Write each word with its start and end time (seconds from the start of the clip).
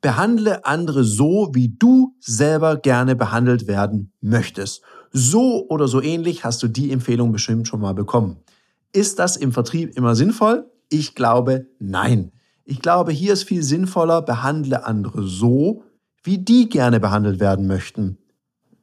Behandle 0.00 0.64
andere 0.64 1.04
so, 1.04 1.50
wie 1.52 1.68
du 1.68 2.14
selber 2.20 2.76
gerne 2.76 3.16
behandelt 3.16 3.66
werden 3.66 4.12
möchtest. 4.20 4.82
So 5.12 5.66
oder 5.68 5.88
so 5.88 6.02
ähnlich 6.02 6.44
hast 6.44 6.62
du 6.62 6.68
die 6.68 6.92
Empfehlung 6.92 7.32
bestimmt 7.32 7.66
schon 7.66 7.80
mal 7.80 7.94
bekommen. 7.94 8.36
Ist 8.92 9.18
das 9.18 9.36
im 9.36 9.52
Vertrieb 9.52 9.96
immer 9.96 10.14
sinnvoll? 10.14 10.70
Ich 10.88 11.14
glaube, 11.14 11.66
nein. 11.78 12.32
Ich 12.64 12.80
glaube, 12.80 13.12
hier 13.12 13.32
ist 13.32 13.44
viel 13.44 13.62
sinnvoller, 13.62 14.22
behandle 14.22 14.84
andere 14.84 15.22
so, 15.22 15.84
wie 16.22 16.38
die 16.38 16.68
gerne 16.68 17.00
behandelt 17.00 17.40
werden 17.40 17.66
möchten. 17.66 18.18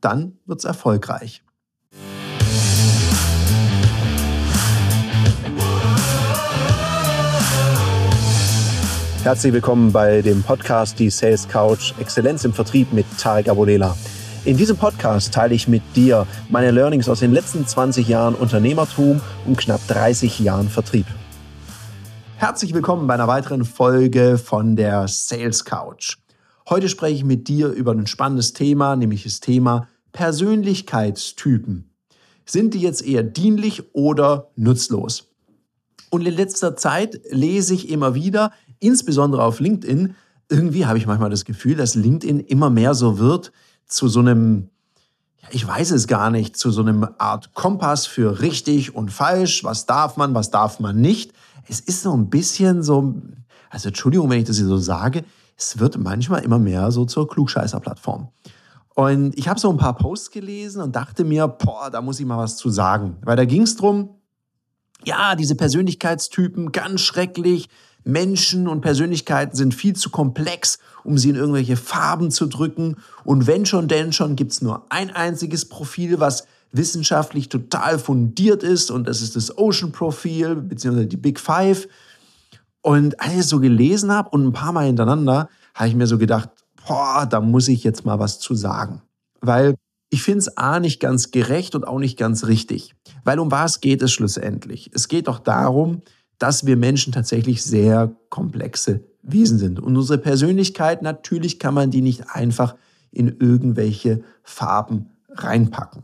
Dann 0.01 0.37
wird's 0.45 0.63
erfolgreich. 0.63 1.43
Herzlich 9.23 9.53
willkommen 9.53 9.93
bei 9.93 10.21
dem 10.21 10.43
Podcast 10.43 10.99
Die 10.99 11.09
Sales 11.09 11.47
Couch 11.47 11.93
Exzellenz 11.97 12.43
im 12.43 12.51
Vertrieb 12.51 12.91
mit 12.91 13.05
Tarek 13.17 13.47
Abodela. 13.47 13.95
In 14.43 14.57
diesem 14.57 14.75
Podcast 14.75 15.33
teile 15.33 15.55
ich 15.55 15.69
mit 15.69 15.81
dir 15.95 16.27
meine 16.49 16.71
Learnings 16.71 17.07
aus 17.07 17.21
den 17.21 17.31
letzten 17.31 17.65
20 17.65 18.05
Jahren 18.05 18.35
Unternehmertum 18.35 19.21
und 19.45 19.57
knapp 19.57 19.79
30 19.87 20.39
Jahren 20.39 20.67
Vertrieb. 20.67 21.05
Herzlich 22.35 22.73
willkommen 22.73 23.07
bei 23.07 23.13
einer 23.13 23.29
weiteren 23.29 23.63
Folge 23.63 24.37
von 24.37 24.75
der 24.75 25.07
Sales 25.07 25.63
Couch. 25.63 26.17
Heute 26.67 26.89
spreche 26.89 27.15
ich 27.15 27.23
mit 27.23 27.47
dir 27.47 27.69
über 27.69 27.93
ein 27.93 28.07
spannendes 28.07 28.51
Thema, 28.51 28.97
nämlich 28.97 29.23
das 29.23 29.39
Thema 29.39 29.87
Persönlichkeitstypen. 30.11 31.89
Sind 32.45 32.73
die 32.73 32.81
jetzt 32.81 33.01
eher 33.01 33.23
dienlich 33.23 33.83
oder 33.95 34.49
nutzlos? 34.57 35.33
Und 36.13 36.27
in 36.27 36.35
letzter 36.35 36.75
Zeit 36.75 37.21
lese 37.31 37.73
ich 37.73 37.89
immer 37.89 38.13
wieder, 38.13 38.51
insbesondere 38.83 39.43
auf 39.43 39.59
LinkedIn, 39.59 40.15
irgendwie 40.49 40.85
habe 40.85 40.97
ich 40.97 41.07
manchmal 41.07 41.29
das 41.29 41.45
Gefühl, 41.45 41.75
dass 41.75 41.95
LinkedIn 41.95 42.39
immer 42.39 42.69
mehr 42.69 42.93
so 42.93 43.17
wird 43.17 43.51
zu 43.87 44.07
so 44.07 44.19
einem, 44.19 44.69
ja, 45.41 45.47
ich 45.51 45.67
weiß 45.67 45.91
es 45.91 46.07
gar 46.07 46.29
nicht, 46.29 46.57
zu 46.57 46.71
so 46.71 46.81
einem 46.81 47.07
Art 47.17 47.53
Kompass 47.53 48.05
für 48.05 48.41
richtig 48.41 48.95
und 48.95 49.11
falsch, 49.11 49.63
was 49.63 49.85
darf 49.85 50.17
man, 50.17 50.35
was 50.35 50.51
darf 50.51 50.79
man 50.79 50.99
nicht. 50.99 51.33
Es 51.67 51.79
ist 51.79 52.03
so 52.03 52.15
ein 52.15 52.29
bisschen 52.29 52.83
so, 52.83 53.15
also 53.69 53.87
Entschuldigung, 53.87 54.29
wenn 54.29 54.39
ich 54.39 54.47
das 54.47 54.57
hier 54.57 54.65
so 54.65 54.77
sage, 54.77 55.23
es 55.57 55.79
wird 55.79 55.97
manchmal 55.97 56.43
immer 56.43 56.59
mehr 56.59 56.91
so 56.91 57.05
zur 57.05 57.27
Klugscheißer-Plattform. 57.27 58.29
Und 58.95 59.37
ich 59.37 59.47
habe 59.47 59.59
so 59.59 59.69
ein 59.69 59.77
paar 59.77 59.95
Posts 59.95 60.31
gelesen 60.31 60.81
und 60.81 60.95
dachte 60.95 61.23
mir, 61.23 61.47
boah, 61.47 61.89
da 61.89 62.01
muss 62.01 62.19
ich 62.19 62.25
mal 62.25 62.37
was 62.37 62.57
zu 62.57 62.69
sagen. 62.69 63.17
Weil 63.21 63.37
da 63.37 63.45
ging 63.45 63.63
es 63.63 63.75
drum, 63.75 64.09
ja, 65.05 65.35
diese 65.35 65.55
Persönlichkeitstypen, 65.55 66.71
ganz 66.71 67.01
schrecklich, 67.01 67.69
Menschen 68.03 68.67
und 68.67 68.81
Persönlichkeiten 68.81 69.55
sind 69.55 69.73
viel 69.73 69.95
zu 69.95 70.09
komplex, 70.09 70.79
um 71.03 71.17
sie 71.17 71.29
in 71.29 71.35
irgendwelche 71.35 71.77
Farben 71.77 72.31
zu 72.31 72.47
drücken. 72.47 72.97
Und 73.23 73.47
wenn 73.47 73.65
schon, 73.65 73.87
denn 73.87 74.13
schon, 74.13 74.35
gibt's 74.35 74.61
nur 74.61 74.85
ein 74.89 75.09
einziges 75.09 75.65
Profil, 75.65 76.19
was 76.19 76.45
wissenschaftlich 76.71 77.49
total 77.49 77.99
fundiert 77.99 78.63
ist. 78.63 78.91
Und 78.91 79.07
das 79.07 79.21
ist 79.21 79.35
das 79.35 79.57
Ocean-Profil, 79.57 80.55
beziehungsweise 80.55 81.07
die 81.07 81.17
Big 81.17 81.39
Five. 81.39 81.87
Und 82.81 83.19
als 83.21 83.33
ich 83.33 83.39
es 83.39 83.49
so 83.49 83.59
gelesen 83.59 84.11
habe 84.11 84.29
und 84.29 84.45
ein 84.45 84.53
paar 84.53 84.73
Mal 84.73 84.87
hintereinander, 84.87 85.49
habe 85.73 85.87
ich 85.87 85.95
mir 85.95 86.07
so 86.07 86.17
gedacht, 86.17 86.49
boah, 86.85 87.25
da 87.29 87.39
muss 87.39 87.67
ich 87.67 87.83
jetzt 87.83 88.05
mal 88.05 88.19
was 88.19 88.39
zu 88.39 88.55
sagen. 88.55 89.01
Weil 89.39 89.75
ich 90.09 90.21
finde 90.21 90.39
es 90.39 90.57
A 90.57 90.79
nicht 90.79 90.99
ganz 90.99 91.31
gerecht 91.31 91.75
und 91.75 91.87
auch 91.87 91.97
nicht 91.97 92.17
ganz 92.17 92.45
richtig. 92.45 92.93
Weil 93.23 93.39
um 93.39 93.51
was 93.51 93.81
geht 93.81 94.01
es 94.01 94.11
schlussendlich? 94.11 94.91
Es 94.93 95.07
geht 95.07 95.27
doch 95.27 95.39
darum, 95.39 96.01
dass 96.39 96.65
wir 96.65 96.77
Menschen 96.77 97.13
tatsächlich 97.13 97.63
sehr 97.63 98.15
komplexe 98.29 99.03
Wesen 99.21 99.57
sind. 99.57 99.79
Und 99.79 99.95
unsere 99.95 100.17
Persönlichkeit, 100.17 101.01
natürlich 101.01 101.59
kann 101.59 101.73
man 101.73 101.91
die 101.91 102.01
nicht 102.01 102.29
einfach 102.29 102.75
in 103.11 103.37
irgendwelche 103.39 104.23
Farben 104.43 105.11
reinpacken. 105.29 106.03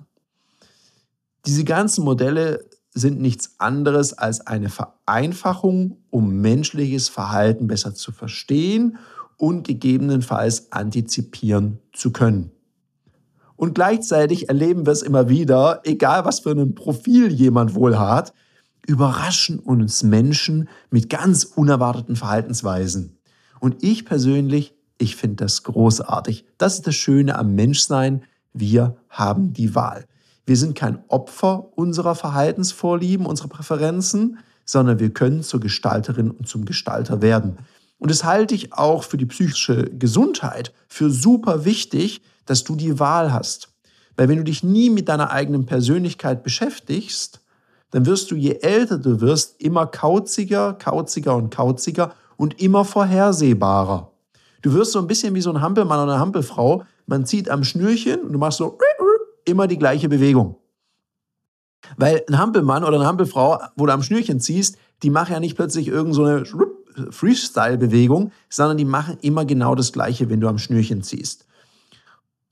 Diese 1.46 1.64
ganzen 1.64 2.04
Modelle 2.04 2.66
sind 2.94 3.20
nichts 3.20 3.56
anderes 3.60 4.14
als 4.14 4.46
eine 4.46 4.70
Vereinfachung, 4.70 5.98
um 6.10 6.42
menschliches 6.42 7.10
Verhalten 7.10 7.68
besser 7.68 7.94
zu 7.94 8.12
verstehen 8.12 8.98
und 9.38 9.66
gegebenenfalls 9.66 10.72
antizipieren 10.72 11.80
zu 11.94 12.12
können. 12.12 12.52
Und 13.56 13.76
gleichzeitig 13.76 14.48
erleben 14.48 14.86
wir 14.86 14.94
es 14.94 15.02
immer 15.02 15.28
wieder, 15.28 15.82
egal 15.84 16.26
was 16.26 16.40
für 16.40 16.52
ein 16.52 16.76
Profil 16.76 17.32
jemand 17.32 17.76
wohl 17.76 18.00
hat, 18.00 18.34
überraschen 18.90 19.60
uns 19.60 20.02
Menschen 20.02 20.68
mit 20.90 21.12
ganz 21.12 21.44
unerwarteten 21.44 22.16
Verhaltensweisen. 22.16 23.20
Und 23.60 23.84
ich 23.84 24.04
persönlich, 24.04 24.74
ich 24.98 25.16
finde 25.16 25.36
das 25.46 25.62
großartig. 25.62 26.46
Das 26.58 26.74
ist 26.74 26.88
das 26.88 26.96
Schöne 26.96 27.38
am 27.38 27.54
Menschsein. 27.54 28.24
Wir 28.52 28.98
haben 29.08 29.54
die 29.54 29.76
Wahl. 29.76 30.06
Wir 30.48 30.58
sind 30.58 30.74
kein 30.74 31.04
Opfer 31.08 31.78
unserer 31.78 32.16
Verhaltensvorlieben, 32.16 33.28
unserer 33.28 33.50
Präferenzen, 33.50 34.40
sondern 34.66 34.98
wir 34.98 35.12
können 35.12 35.44
zur 35.44 35.60
Gestalterin 35.60 36.32
und 36.32 36.48
zum 36.48 36.66
Gestalter 36.66 37.22
werden. 37.22 37.60
Und 38.00 38.10
das 38.10 38.24
halte 38.24 38.56
ich 38.56 38.74
auch 38.74 39.04
für 39.04 39.18
die 39.18 39.28
psychische 39.28 39.84
Gesundheit 39.84 40.74
für 40.88 41.12
super 41.12 41.64
wichtig, 41.64 42.24
dass 42.48 42.64
du 42.64 42.76
die 42.76 42.98
Wahl 42.98 43.32
hast. 43.32 43.70
Weil 44.18 44.30
wenn 44.30 44.38
du 44.38 44.44
dich 44.44 44.64
nie 44.64 44.90
mit 44.90 45.10
deiner 45.10 45.30
eigenen 45.30 45.68
Persönlichkeit 45.68 46.42
beschäftigst, 46.42 47.42
dann 47.92 48.06
wirst 48.06 48.32
du, 48.32 48.36
je 48.36 48.60
älter 48.62 48.98
du 48.98 49.22
wirst, 49.22 49.62
immer 49.62 49.88
kauziger, 49.88 50.74
kauziger 50.74 51.36
und 51.36 51.54
kauziger 51.54 52.14
und 52.38 52.62
immer 52.62 52.86
vorhersehbarer. 52.86 54.12
Du 54.62 54.74
wirst 54.74 54.92
so 54.92 55.00
ein 55.00 55.08
bisschen 55.08 55.36
wie 55.36 55.42
so 55.42 55.50
ein 55.50 55.62
Hampelmann 55.62 56.00
oder 56.04 56.14
eine 56.14 56.22
Hampelfrau. 56.22 56.84
Man 57.06 57.26
zieht 57.26 57.50
am 57.50 57.64
Schnürchen 57.64 58.22
und 58.22 58.34
du 58.34 58.40
machst 58.40 58.58
so 58.58 58.78
immer 59.46 59.68
die 59.68 59.78
gleiche 59.78 60.10
Bewegung. 60.10 60.58
Weil 61.98 62.24
ein 62.28 62.38
Hampelmann 62.38 62.84
oder 62.84 62.98
eine 62.98 63.06
Hampelfrau, 63.06 63.60
wo 63.76 63.86
du 63.86 63.94
am 63.94 64.04
Schnürchen 64.04 64.40
ziehst, 64.40 64.78
die 65.02 65.10
machen 65.10 65.34
ja 65.34 65.40
nicht 65.40 65.56
plötzlich 65.56 65.88
irgendeine 65.88 66.46
so 66.46 66.58
Freestyle-Bewegung, 67.12 68.32
sondern 68.50 68.78
die 68.78 68.86
machen 68.86 69.18
immer 69.22 69.46
genau 69.46 69.76
das 69.76 69.94
Gleiche, 69.94 70.30
wenn 70.30 70.42
du 70.42 70.48
am 70.48 70.58
Schnürchen 70.58 71.02
ziehst. 71.02 71.46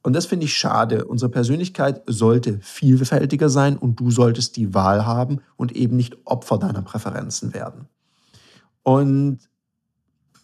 Und 0.07 0.13
das 0.13 0.25
finde 0.25 0.45
ich 0.45 0.55
schade. 0.55 1.03
Unsere 1.03 1.29
Persönlichkeit 1.29 2.01
sollte 2.07 2.59
vielfältiger 2.61 3.49
sein 3.49 3.75
und 3.75 3.99
du 3.99 4.09
solltest 4.09 4.55
die 4.55 4.73
Wahl 4.73 5.05
haben 5.05 5.41
und 5.57 5.75
eben 5.75 5.97
nicht 5.97 6.15
Opfer 6.23 6.57
deiner 6.57 6.81
Präferenzen 6.81 7.53
werden. 7.53 7.89
Und 8.83 9.39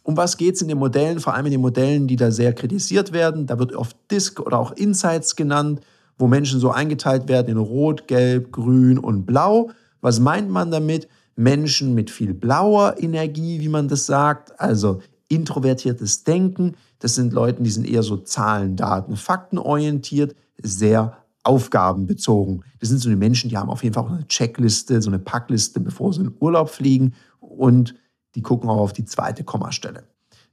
um 0.02 0.18
was 0.18 0.36
geht 0.36 0.56
es 0.56 0.62
in 0.62 0.68
den 0.68 0.80
Modellen, 0.80 1.22
vor 1.22 1.34
allem 1.34 1.46
in 1.46 1.54
den 1.54 1.62
Modellen, 1.62 2.08
die 2.08 2.18
da 2.18 2.30
sehr 2.30 2.52
kritisiert 2.52 3.14
werden? 3.14 3.48
Da 3.48 3.58
wird 3.58 3.74
oft 3.74 3.96
Disk 4.12 4.42
oder 4.42 4.60
auch 4.60 4.74
Insights 4.74 5.38
genannt, 5.38 5.80
wo 6.18 6.28
Menschen 6.28 6.60
so 6.60 6.70
eingeteilt 6.70 7.30
werden 7.30 7.48
in 7.48 7.58
Rot, 7.58 8.10
Gelb, 8.10 8.52
Grün 8.52 8.98
und 8.98 9.26
Blau. 9.26 9.72
Was 10.02 10.20
meint 10.20 10.50
man 10.50 10.72
damit? 10.72 11.08
Menschen 11.38 11.94
mit 11.94 12.10
viel 12.10 12.34
blauer 12.34 12.96
Energie, 12.98 13.62
wie 13.62 13.70
man 13.70 13.88
das 13.88 14.08
sagt, 14.08 14.60
also 14.60 15.00
introvertiertes 15.30 16.26
Denken, 16.26 16.76
das 17.04 17.16
sind 17.16 17.34
Leute, 17.34 17.62
die 17.62 17.70
sind 17.70 17.86
eher 17.86 18.02
so 18.02 18.16
Zahlen, 18.16 18.78
Daten, 18.78 19.18
Fakten 19.18 19.58
orientiert, 19.58 20.38
sehr 20.62 21.18
aufgabenbezogen. 21.44 22.64
Das 22.80 22.88
sind 22.88 23.00
so 23.00 23.10
die 23.10 23.18
Menschen, 23.18 23.50
die 23.50 23.58
haben 23.58 23.70
auf 23.70 23.84
jeden 23.84 23.94
Fall 23.94 24.06
auch 24.06 24.10
eine 24.10 24.26
Checkliste, 24.30 25.02
so 25.02 25.10
eine 25.10 25.20
Packliste, 25.20 25.82
bevor 25.82 26.14
sie 26.14 26.22
in 26.22 26.32
Urlaub 26.40 26.70
fliegen 26.70 27.14
und 27.42 27.94
die 28.36 28.42
gucken 28.42 28.70
auch 28.70 28.78
auf 28.78 28.94
die 28.94 29.04
zweite 29.04 29.44
Kommastelle. 29.44 30.06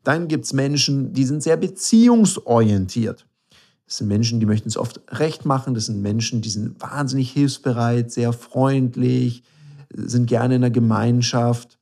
Dann 0.02 0.26
gibt 0.26 0.44
es 0.44 0.52
Menschen, 0.52 1.12
die 1.12 1.24
sind 1.24 1.40
sehr 1.40 1.56
beziehungsorientiert. 1.56 3.28
Das 3.86 3.98
sind 3.98 4.08
Menschen, 4.08 4.40
die 4.40 4.46
möchten 4.46 4.68
es 4.68 4.76
oft 4.76 5.00
recht 5.08 5.44
machen. 5.44 5.74
Das 5.74 5.86
sind 5.86 6.02
Menschen, 6.02 6.40
die 6.40 6.50
sind 6.50 6.82
wahnsinnig 6.82 7.30
hilfsbereit, 7.30 8.10
sehr 8.10 8.32
freundlich, 8.32 9.44
sind 9.94 10.26
gerne 10.26 10.56
in 10.56 10.62
der 10.62 10.72
Gemeinschaft. 10.72 11.78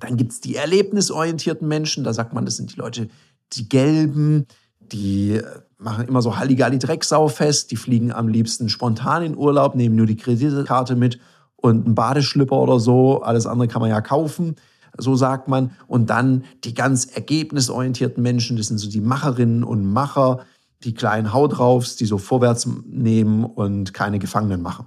Dann 0.00 0.16
gibt 0.16 0.32
es 0.32 0.40
die 0.40 0.56
erlebnisorientierten 0.56 1.68
Menschen. 1.68 2.02
Da 2.02 2.12
sagt 2.12 2.32
man, 2.32 2.44
das 2.44 2.56
sind 2.56 2.74
die 2.74 2.80
Leute, 2.80 3.08
die 3.52 3.68
Gelben, 3.68 4.46
die 4.80 5.40
machen 5.78 6.08
immer 6.08 6.22
so 6.22 6.36
Halligalli 6.36 6.78
Drecksau 6.78 7.28
fest, 7.28 7.70
die 7.70 7.76
fliegen 7.76 8.12
am 8.12 8.28
liebsten 8.28 8.68
spontan 8.68 9.22
in 9.22 9.36
Urlaub, 9.36 9.74
nehmen 9.74 9.96
nur 9.96 10.06
die 10.06 10.16
Kreditkarte 10.16 10.96
mit 10.96 11.18
und 11.56 11.84
einen 11.84 11.94
Badeschlipper 11.94 12.56
oder 12.56 12.80
so, 12.80 13.22
alles 13.22 13.46
andere 13.46 13.68
kann 13.68 13.80
man 13.80 13.90
ja 13.90 14.00
kaufen, 14.00 14.56
so 14.96 15.16
sagt 15.16 15.48
man. 15.48 15.72
Und 15.86 16.10
dann 16.10 16.44
die 16.64 16.74
ganz 16.74 17.06
ergebnisorientierten 17.06 18.22
Menschen, 18.22 18.56
das 18.56 18.68
sind 18.68 18.78
so 18.78 18.88
die 18.88 19.00
Macherinnen 19.00 19.64
und 19.64 19.84
Macher, 19.84 20.40
die 20.84 20.94
kleinen 20.94 21.32
Hautraufs, 21.32 21.96
die 21.96 22.06
so 22.06 22.18
vorwärts 22.18 22.68
nehmen 22.86 23.44
und 23.44 23.92
keine 23.92 24.18
Gefangenen 24.18 24.62
machen. 24.62 24.86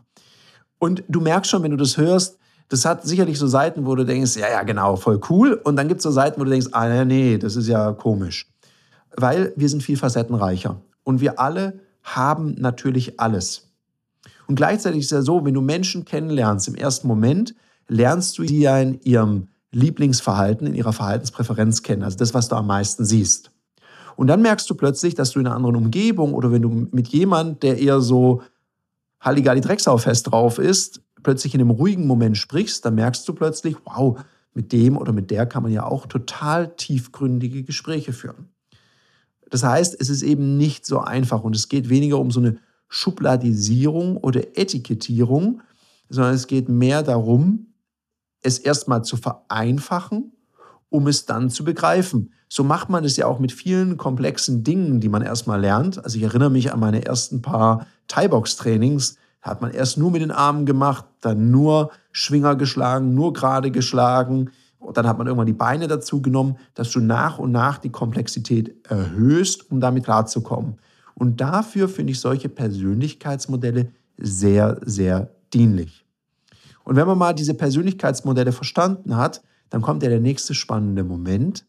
Und 0.80 1.04
du 1.10 1.20
merkst 1.20 1.52
schon, 1.52 1.64
wenn 1.64 1.72
du 1.72 1.78
das 1.78 1.98
hörst, 1.98 2.39
das 2.70 2.86
hat 2.86 3.06
sicherlich 3.06 3.40
so 3.40 3.48
Seiten, 3.48 3.86
wo 3.86 3.96
du 3.96 4.06
denkst, 4.06 4.38
ja, 4.38 4.50
ja, 4.50 4.64
genau, 4.64 4.96
voll 4.96 5.20
cool. 5.30 5.54
Und 5.64 5.76
dann 5.76 5.88
gibt 5.88 6.00
es 6.00 6.04
so 6.04 6.12
Seiten, 6.12 6.40
wo 6.40 6.46
du 6.46 6.52
denkst, 6.52 6.68
ah, 6.72 7.04
nee, 7.04 7.38
das 7.38 7.56
ist 7.56 7.68
ja 7.68 7.92
komisch. 7.94 8.48
Weil 9.16 9.54
wir 9.56 9.68
sind 9.68 9.82
viel 9.82 9.98
facettenreicher. 9.98 10.80
Und 11.04 11.20
wir 11.20 11.40
alle 11.40 11.80
haben 12.04 12.56
natürlich 12.60 13.20
alles. 13.20 13.68
Und 14.48 14.56
gleichzeitig 14.56 15.00
ist 15.00 15.06
es 15.08 15.12
ja 15.12 15.22
so, 15.24 15.44
wenn 15.46 15.56
du 15.56 15.62
Menschen 15.62 16.06
kennenlernst 16.06 16.68
im 16.68 16.76
ersten 16.76 17.08
Moment, 17.08 17.56
lernst 17.88 18.38
du 18.38 18.46
sie 18.46 18.62
ja 18.62 18.80
in 18.80 19.00
ihrem 19.02 19.48
Lieblingsverhalten, 19.72 20.68
in 20.68 20.76
ihrer 20.76 20.94
Verhaltenspräferenz 20.94 21.82
kennen. 21.82 22.04
Also 22.04 22.18
das, 22.18 22.34
was 22.34 22.50
du 22.50 22.56
am 22.56 22.68
meisten 22.68 23.04
siehst. 23.04 23.52
Und 24.16 24.28
dann 24.28 24.42
merkst 24.42 24.70
du 24.70 24.76
plötzlich, 24.76 25.16
dass 25.16 25.32
du 25.32 25.40
in 25.40 25.48
einer 25.48 25.56
anderen 25.56 25.76
Umgebung 25.76 26.34
oder 26.34 26.52
wenn 26.52 26.62
du 26.62 26.88
mit 26.92 27.08
jemand, 27.08 27.64
der 27.64 27.80
eher 27.80 28.02
so 28.02 28.42
Halligalli 29.22 29.62
Drecksau 29.62 29.98
fest 29.98 30.32
drauf 30.32 30.60
ist, 30.60 31.02
plötzlich 31.24 31.54
in 31.54 31.62
einem 31.62 31.72
ruhigen 31.72 32.08
Moment 32.08 32.38
sprichst, 32.38 32.86
dann 32.86 32.96
merkst 32.96 33.28
du 33.28 33.34
plötzlich, 33.34 33.76
wow, 33.86 34.20
mit 34.54 34.72
dem 34.72 34.98
oder 34.98 35.14
mit 35.14 35.32
der 35.32 35.46
kann 35.46 35.64
man 35.64 35.72
ja 35.72 35.86
auch 35.86 36.06
total 36.06 36.76
tiefgründige 36.76 37.64
Gespräche 37.64 38.14
führen. 38.14 38.50
Das 39.50 39.64
heißt, 39.64 40.00
es 40.00 40.10
ist 40.10 40.22
eben 40.22 40.58
nicht 40.58 40.86
so 40.86 41.00
einfach 41.00 41.44
und 41.44 41.56
es 41.56 41.70
geht 41.70 41.90
weniger 41.90 42.20
um 42.20 42.32
so 42.32 42.40
eine 42.40 42.58
Schubladisierung 42.88 44.18
oder 44.18 44.58
Etikettierung, 44.58 45.62
sondern 46.10 46.34
es 46.34 46.48
geht 46.48 46.70
mehr 46.70 47.04
darum, 47.04 47.68
es 48.42 48.58
erstmal 48.58 49.04
zu 49.04 49.18
vereinfachen, 49.18 50.32
um 50.90 51.08
es 51.08 51.26
dann 51.26 51.50
zu 51.50 51.64
begreifen. 51.64 52.34
So 52.48 52.64
macht 52.64 52.90
man 52.90 53.06
es 53.06 53.16
ja 53.16 53.28
auch 53.28 53.38
mit 53.38 53.52
vielen 53.52 53.98
komplexen 53.98 54.64
Dingen, 54.64 55.00
die 55.00 55.10
man 55.10 55.22
erstmal 55.22 55.62
lernt. 55.62 56.04
Also 56.04 56.18
ich 56.18 56.24
erinnere 56.24 56.50
mich 56.50 56.74
an 56.74 56.80
meine 56.80 57.06
ersten 57.06 57.44
paar 57.44 57.86
Thai-Box-Trainings. 58.08 59.18
Hat 59.42 59.62
man 59.62 59.72
erst 59.72 59.98
nur 59.98 60.12
mit 60.12 60.22
den 60.22 60.32
Armen 60.32 60.66
gemacht, 60.66 61.06
dann 61.22 61.52
nur 61.52 61.92
Schwinger 62.12 62.56
geschlagen, 62.56 63.14
nur 63.14 63.34
gerade 63.34 63.72
geschlagen. 63.72 64.52
Und 64.80 64.98
dann 64.98 65.08
hat 65.08 65.18
man 65.18 65.28
irgendwann 65.28 65.48
die 65.48 65.54
Beine 65.54 65.88
dazu 65.88 66.22
genommen, 66.22 66.58
dass 66.74 66.92
du 66.92 67.00
nach 67.00 67.40
und 67.40 67.52
nach 67.52 67.78
die 67.78 67.92
Komplexität 67.92 68.76
erhöhst, 68.90 69.72
um 69.72 69.80
damit 69.80 70.06
klarzukommen. 70.06 70.80
Und 71.16 71.42
dafür 71.42 71.90
finde 71.90 72.12
ich 72.12 72.20
solche 72.20 72.50
Persönlichkeitsmodelle 72.50 73.92
sehr, 74.18 74.80
sehr 74.86 75.32
dienlich. 75.54 76.06
Und 76.84 76.96
wenn 76.96 77.08
man 77.08 77.18
mal 77.18 77.34
diese 77.34 77.54
Persönlichkeitsmodelle 77.54 78.52
verstanden 78.52 79.16
hat, 79.16 79.42
dann 79.70 79.82
kommt 79.82 80.02
ja 80.04 80.10
der 80.10 80.22
nächste 80.22 80.54
spannende 80.54 81.04
Moment, 81.04 81.66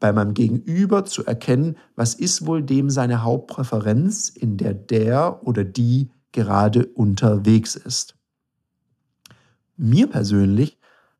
bei 0.00 0.12
meinem 0.12 0.34
Gegenüber 0.34 1.04
zu 1.04 1.26
erkennen, 1.26 1.76
was 1.94 2.14
ist 2.14 2.46
wohl 2.46 2.62
dem 2.62 2.90
seine 2.90 3.22
Hauptpräferenz, 3.22 4.30
in 4.30 4.56
der 4.56 4.72
der 4.72 5.46
oder 5.46 5.62
die 5.62 6.08
gerade 6.32 6.86
unterwegs 6.86 7.76
ist. 7.76 8.16
Mir 9.76 10.08
persönlich 10.08 10.78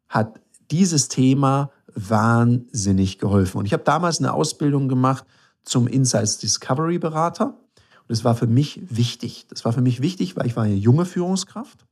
hat 0.08 0.40
dieses 0.70 1.08
Thema 1.08 1.70
wahnsinnig 1.94 3.18
geholfen. 3.18 3.58
Und 3.58 3.66
ich 3.66 3.72
habe 3.72 3.84
damals 3.84 4.18
eine 4.18 4.32
Ausbildung 4.32 4.88
gemacht 4.88 5.24
zum 5.64 5.86
Insights 5.86 6.38
Discovery 6.38 6.98
Berater. 6.98 7.46
Und 7.46 8.08
das 8.08 8.24
war 8.24 8.34
für 8.34 8.46
mich 8.46 8.80
wichtig. 8.88 9.46
Das 9.48 9.64
war 9.64 9.72
für 9.72 9.82
mich 9.82 10.00
wichtig, 10.00 10.36
weil 10.36 10.46
ich 10.46 10.56
war 10.56 10.64
eine 10.64 10.74
junge 10.74 11.04
Führungskraft, 11.04 11.86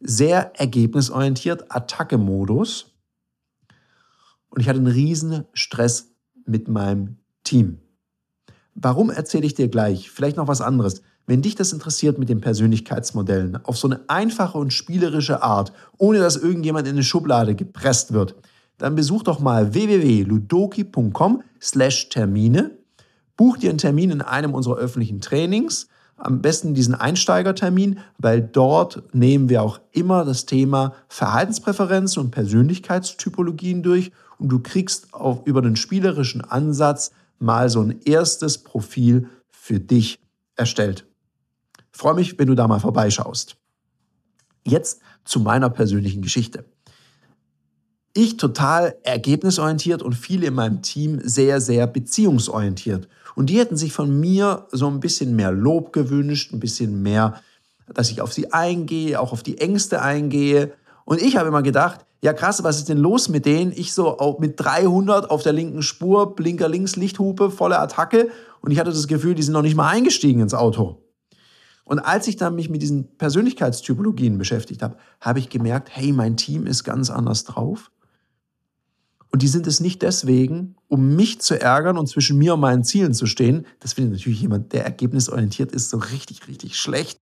sehr 0.00 0.58
ergebnisorientiert, 0.58 1.74
Attacke-Modus. 1.74 2.94
Und 4.48 4.60
ich 4.60 4.68
hatte 4.68 4.78
einen 4.78 4.86
riesen 4.86 5.44
Stress 5.52 6.12
mit 6.46 6.68
meinem 6.68 7.18
Team. 7.44 7.80
Warum 8.74 9.10
erzähle 9.10 9.46
ich 9.46 9.54
dir 9.54 9.68
gleich? 9.68 10.10
Vielleicht 10.10 10.36
noch 10.36 10.48
was 10.48 10.60
anderes. 10.60 11.02
Wenn 11.30 11.40
dich 11.42 11.54
das 11.54 11.72
interessiert 11.72 12.18
mit 12.18 12.28
den 12.28 12.40
Persönlichkeitsmodellen 12.40 13.64
auf 13.64 13.78
so 13.78 13.86
eine 13.86 14.00
einfache 14.08 14.58
und 14.58 14.72
spielerische 14.72 15.44
Art, 15.44 15.72
ohne 15.96 16.18
dass 16.18 16.34
irgendjemand 16.34 16.88
in 16.88 16.94
eine 16.94 17.04
Schublade 17.04 17.54
gepresst 17.54 18.12
wird, 18.12 18.34
dann 18.78 18.96
besuch 18.96 19.22
doch 19.22 19.38
mal 19.38 19.72
www.ludoki.com/termine, 19.72 22.72
buch 23.36 23.58
dir 23.58 23.70
einen 23.70 23.78
Termin 23.78 24.10
in 24.10 24.22
einem 24.22 24.54
unserer 24.54 24.78
öffentlichen 24.78 25.20
Trainings, 25.20 25.86
am 26.16 26.42
besten 26.42 26.74
diesen 26.74 26.96
Einsteigertermin, 26.96 28.00
weil 28.18 28.42
dort 28.42 29.04
nehmen 29.14 29.48
wir 29.48 29.62
auch 29.62 29.78
immer 29.92 30.24
das 30.24 30.46
Thema 30.46 30.94
Verhaltenspräferenzen 31.06 32.24
und 32.24 32.32
Persönlichkeitstypologien 32.32 33.84
durch 33.84 34.10
und 34.40 34.48
du 34.48 34.58
kriegst 34.58 35.14
auch 35.14 35.46
über 35.46 35.62
den 35.62 35.76
spielerischen 35.76 36.40
Ansatz 36.40 37.12
mal 37.38 37.68
so 37.68 37.82
ein 37.82 38.00
erstes 38.04 38.58
Profil 38.58 39.28
für 39.48 39.78
dich 39.78 40.18
erstellt. 40.56 41.06
Freue 41.92 42.14
mich, 42.14 42.38
wenn 42.38 42.46
du 42.46 42.54
da 42.54 42.66
mal 42.68 42.80
vorbeischaust. 42.80 43.56
Jetzt 44.64 45.00
zu 45.24 45.40
meiner 45.40 45.70
persönlichen 45.70 46.22
Geschichte. 46.22 46.64
Ich 48.12 48.36
total 48.36 48.96
ergebnisorientiert 49.04 50.02
und 50.02 50.14
viele 50.14 50.48
in 50.48 50.54
meinem 50.54 50.82
Team 50.82 51.20
sehr, 51.22 51.60
sehr 51.60 51.86
beziehungsorientiert. 51.86 53.08
Und 53.36 53.46
die 53.50 53.58
hätten 53.58 53.76
sich 53.76 53.92
von 53.92 54.18
mir 54.18 54.66
so 54.72 54.88
ein 54.88 55.00
bisschen 55.00 55.36
mehr 55.36 55.52
Lob 55.52 55.92
gewünscht, 55.92 56.52
ein 56.52 56.60
bisschen 56.60 57.02
mehr, 57.02 57.40
dass 57.94 58.10
ich 58.10 58.20
auf 58.20 58.32
sie 58.32 58.52
eingehe, 58.52 59.20
auch 59.20 59.32
auf 59.32 59.42
die 59.42 59.58
Ängste 59.58 60.02
eingehe. 60.02 60.72
Und 61.04 61.22
ich 61.22 61.36
habe 61.36 61.48
immer 61.48 61.62
gedacht, 61.62 62.04
ja 62.22 62.32
krass, 62.32 62.62
was 62.62 62.78
ist 62.78 62.88
denn 62.88 62.98
los 62.98 63.28
mit 63.28 63.46
denen? 63.46 63.72
Ich 63.72 63.92
so 63.92 64.36
mit 64.40 64.58
300 64.58 65.30
auf 65.30 65.42
der 65.42 65.52
linken 65.52 65.82
Spur, 65.82 66.34
Blinker 66.34 66.68
links, 66.68 66.96
Lichthupe, 66.96 67.50
volle 67.50 67.78
Attacke 67.78 68.28
und 68.60 68.72
ich 68.72 68.78
hatte 68.78 68.90
das 68.90 69.08
Gefühl, 69.08 69.34
die 69.34 69.42
sind 69.42 69.54
noch 69.54 69.62
nicht 69.62 69.76
mal 69.76 69.88
eingestiegen 69.88 70.40
ins 70.40 70.54
Auto. 70.54 70.98
Und 71.90 71.98
als 71.98 72.28
ich 72.28 72.36
dann 72.36 72.54
mich 72.54 72.70
mit 72.70 72.82
diesen 72.82 73.16
Persönlichkeitstypologien 73.18 74.38
beschäftigt 74.38 74.82
habe, 74.82 74.96
habe 75.20 75.40
ich 75.40 75.48
gemerkt, 75.48 75.88
hey, 75.90 76.12
mein 76.12 76.36
Team 76.36 76.66
ist 76.66 76.84
ganz 76.84 77.10
anders 77.10 77.44
drauf. 77.44 77.90
Und 79.32 79.42
die 79.42 79.48
sind 79.48 79.66
es 79.66 79.80
nicht 79.80 80.02
deswegen, 80.02 80.76
um 80.88 81.16
mich 81.16 81.40
zu 81.40 81.60
ärgern 81.60 81.98
und 81.98 82.08
zwischen 82.08 82.38
mir 82.38 82.54
und 82.54 82.60
meinen 82.60 82.84
Zielen 82.84 83.12
zu 83.12 83.26
stehen. 83.26 83.66
Das 83.80 83.94
findet 83.94 84.12
natürlich 84.12 84.40
jemand, 84.40 84.72
der 84.72 84.84
ergebnisorientiert 84.84 85.72
ist, 85.72 85.90
so 85.90 85.98
richtig, 85.98 86.46
richtig 86.48 86.76
schlecht 86.76 87.20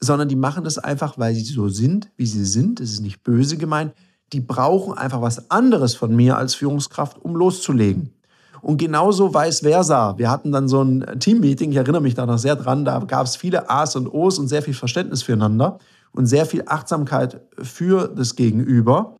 sondern 0.00 0.28
die 0.28 0.36
machen 0.36 0.64
das 0.64 0.78
einfach, 0.78 1.18
weil 1.18 1.34
sie 1.34 1.42
so 1.42 1.68
sind, 1.68 2.10
wie 2.16 2.26
sie 2.26 2.44
sind. 2.44 2.80
Das 2.80 2.90
ist 2.90 3.00
nicht 3.00 3.22
böse 3.22 3.56
gemeint. 3.56 3.94
Die 4.32 4.40
brauchen 4.40 4.96
einfach 4.96 5.22
was 5.22 5.50
anderes 5.50 5.94
von 5.94 6.14
mir 6.14 6.36
als 6.36 6.54
Führungskraft, 6.54 7.18
um 7.18 7.34
loszulegen. 7.34 8.12
Und 8.60 8.78
genauso 8.78 9.34
vice 9.34 9.60
versa. 9.60 10.18
Wir 10.18 10.30
hatten 10.30 10.52
dann 10.52 10.68
so 10.68 10.82
ein 10.82 11.18
Teammeeting, 11.20 11.70
ich 11.70 11.76
erinnere 11.76 12.02
mich 12.02 12.14
da 12.14 12.26
noch 12.26 12.38
sehr 12.38 12.56
dran, 12.56 12.84
da 12.84 12.98
gab 13.00 13.26
es 13.26 13.36
viele 13.36 13.70
A's 13.70 13.96
und 13.96 14.08
O's 14.08 14.38
und 14.38 14.48
sehr 14.48 14.62
viel 14.62 14.74
Verständnis 14.74 15.22
füreinander 15.22 15.78
und 16.12 16.26
sehr 16.26 16.46
viel 16.46 16.64
Achtsamkeit 16.66 17.40
für 17.60 18.08
das 18.08 18.36
Gegenüber, 18.36 19.16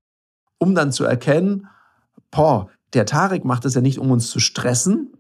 um 0.58 0.74
dann 0.74 0.92
zu 0.92 1.04
erkennen, 1.04 1.68
boah, 2.30 2.68
der 2.94 3.06
Tarek 3.06 3.44
macht 3.44 3.64
das 3.64 3.74
ja 3.74 3.80
nicht, 3.80 3.98
um 3.98 4.10
uns 4.10 4.30
zu 4.30 4.40
stressen, 4.40 5.12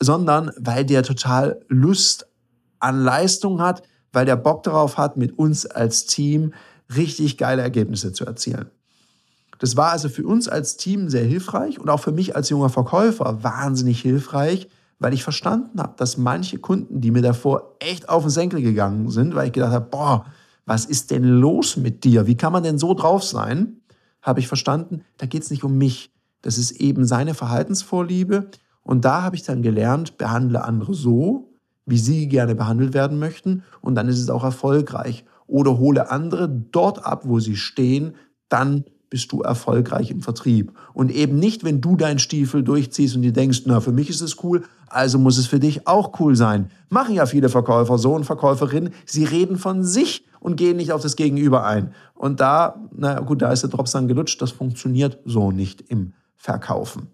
sondern 0.00 0.50
weil 0.58 0.84
der 0.84 1.02
total 1.02 1.60
Lust 1.68 2.26
an 2.80 3.00
Leistung 3.02 3.60
hat, 3.60 3.82
weil 4.12 4.26
der 4.26 4.36
Bock 4.36 4.64
darauf 4.64 4.98
hat, 4.98 5.16
mit 5.16 5.38
uns 5.38 5.64
als 5.64 6.06
Team 6.06 6.52
richtig 6.94 7.38
geile 7.38 7.62
Ergebnisse 7.62 8.12
zu 8.12 8.26
erzielen. 8.26 8.70
Das 9.62 9.76
war 9.76 9.92
also 9.92 10.08
für 10.08 10.26
uns 10.26 10.48
als 10.48 10.76
Team 10.76 11.08
sehr 11.08 11.24
hilfreich 11.24 11.78
und 11.78 11.88
auch 11.88 12.00
für 12.00 12.10
mich 12.10 12.34
als 12.34 12.48
junger 12.48 12.68
Verkäufer 12.68 13.44
wahnsinnig 13.44 14.00
hilfreich, 14.00 14.66
weil 14.98 15.14
ich 15.14 15.22
verstanden 15.22 15.78
habe, 15.78 15.94
dass 15.96 16.16
manche 16.16 16.58
Kunden, 16.58 17.00
die 17.00 17.12
mir 17.12 17.22
davor 17.22 17.76
echt 17.78 18.08
auf 18.08 18.24
den 18.24 18.30
Senkel 18.30 18.60
gegangen 18.60 19.08
sind, 19.08 19.36
weil 19.36 19.46
ich 19.46 19.52
gedacht 19.52 19.70
habe, 19.70 19.86
boah, 19.88 20.26
was 20.66 20.84
ist 20.84 21.12
denn 21.12 21.22
los 21.22 21.76
mit 21.76 22.02
dir? 22.02 22.26
Wie 22.26 22.36
kann 22.36 22.52
man 22.52 22.64
denn 22.64 22.76
so 22.76 22.92
drauf 22.92 23.22
sein? 23.22 23.76
Habe 24.20 24.40
ich 24.40 24.48
verstanden, 24.48 25.02
da 25.18 25.26
geht 25.26 25.44
es 25.44 25.50
nicht 25.52 25.62
um 25.62 25.78
mich. 25.78 26.10
Das 26.40 26.58
ist 26.58 26.72
eben 26.72 27.04
seine 27.04 27.32
Verhaltensvorliebe. 27.32 28.48
Und 28.82 29.04
da 29.04 29.22
habe 29.22 29.36
ich 29.36 29.44
dann 29.44 29.62
gelernt, 29.62 30.18
behandle 30.18 30.64
andere 30.64 30.92
so, 30.92 31.52
wie 31.86 31.98
sie 31.98 32.26
gerne 32.26 32.56
behandelt 32.56 32.94
werden 32.94 33.20
möchten 33.20 33.62
und 33.80 33.94
dann 33.94 34.08
ist 34.08 34.18
es 34.18 34.28
auch 34.28 34.42
erfolgreich. 34.42 35.24
Oder 35.46 35.78
hole 35.78 36.10
andere 36.10 36.48
dort 36.48 37.06
ab, 37.06 37.22
wo 37.26 37.38
sie 37.38 37.54
stehen, 37.54 38.16
dann 38.48 38.86
bist 39.12 39.30
du 39.30 39.42
erfolgreich 39.42 40.10
im 40.10 40.22
Vertrieb. 40.22 40.72
Und 40.94 41.10
eben 41.10 41.38
nicht, 41.38 41.64
wenn 41.64 41.82
du 41.82 41.96
deinen 41.96 42.18
Stiefel 42.18 42.62
durchziehst 42.62 43.14
und 43.14 43.20
dir 43.20 43.34
denkst, 43.34 43.64
na, 43.66 43.80
für 43.80 43.92
mich 43.92 44.08
ist 44.08 44.22
es 44.22 44.42
cool, 44.42 44.64
also 44.88 45.18
muss 45.18 45.36
es 45.36 45.46
für 45.46 45.60
dich 45.60 45.86
auch 45.86 46.18
cool 46.18 46.34
sein. 46.34 46.70
Machen 46.88 47.14
ja 47.14 47.26
viele 47.26 47.50
Verkäufer 47.50 47.98
so 47.98 48.14
und 48.14 48.24
Verkäuferinnen, 48.24 48.94
sie 49.04 49.24
reden 49.24 49.58
von 49.58 49.84
sich 49.84 50.24
und 50.40 50.56
gehen 50.56 50.78
nicht 50.78 50.92
auf 50.92 51.02
das 51.02 51.16
Gegenüber 51.16 51.66
ein. 51.66 51.92
Und 52.14 52.40
da, 52.40 52.88
na 52.90 53.20
gut, 53.20 53.42
da 53.42 53.52
ist 53.52 53.62
der 53.62 53.68
Drops 53.68 53.90
dann 53.90 54.08
gelutscht, 54.08 54.40
das 54.40 54.50
funktioniert 54.50 55.18
so 55.26 55.50
nicht 55.50 55.82
im 55.82 56.14
Verkaufen. 56.36 57.08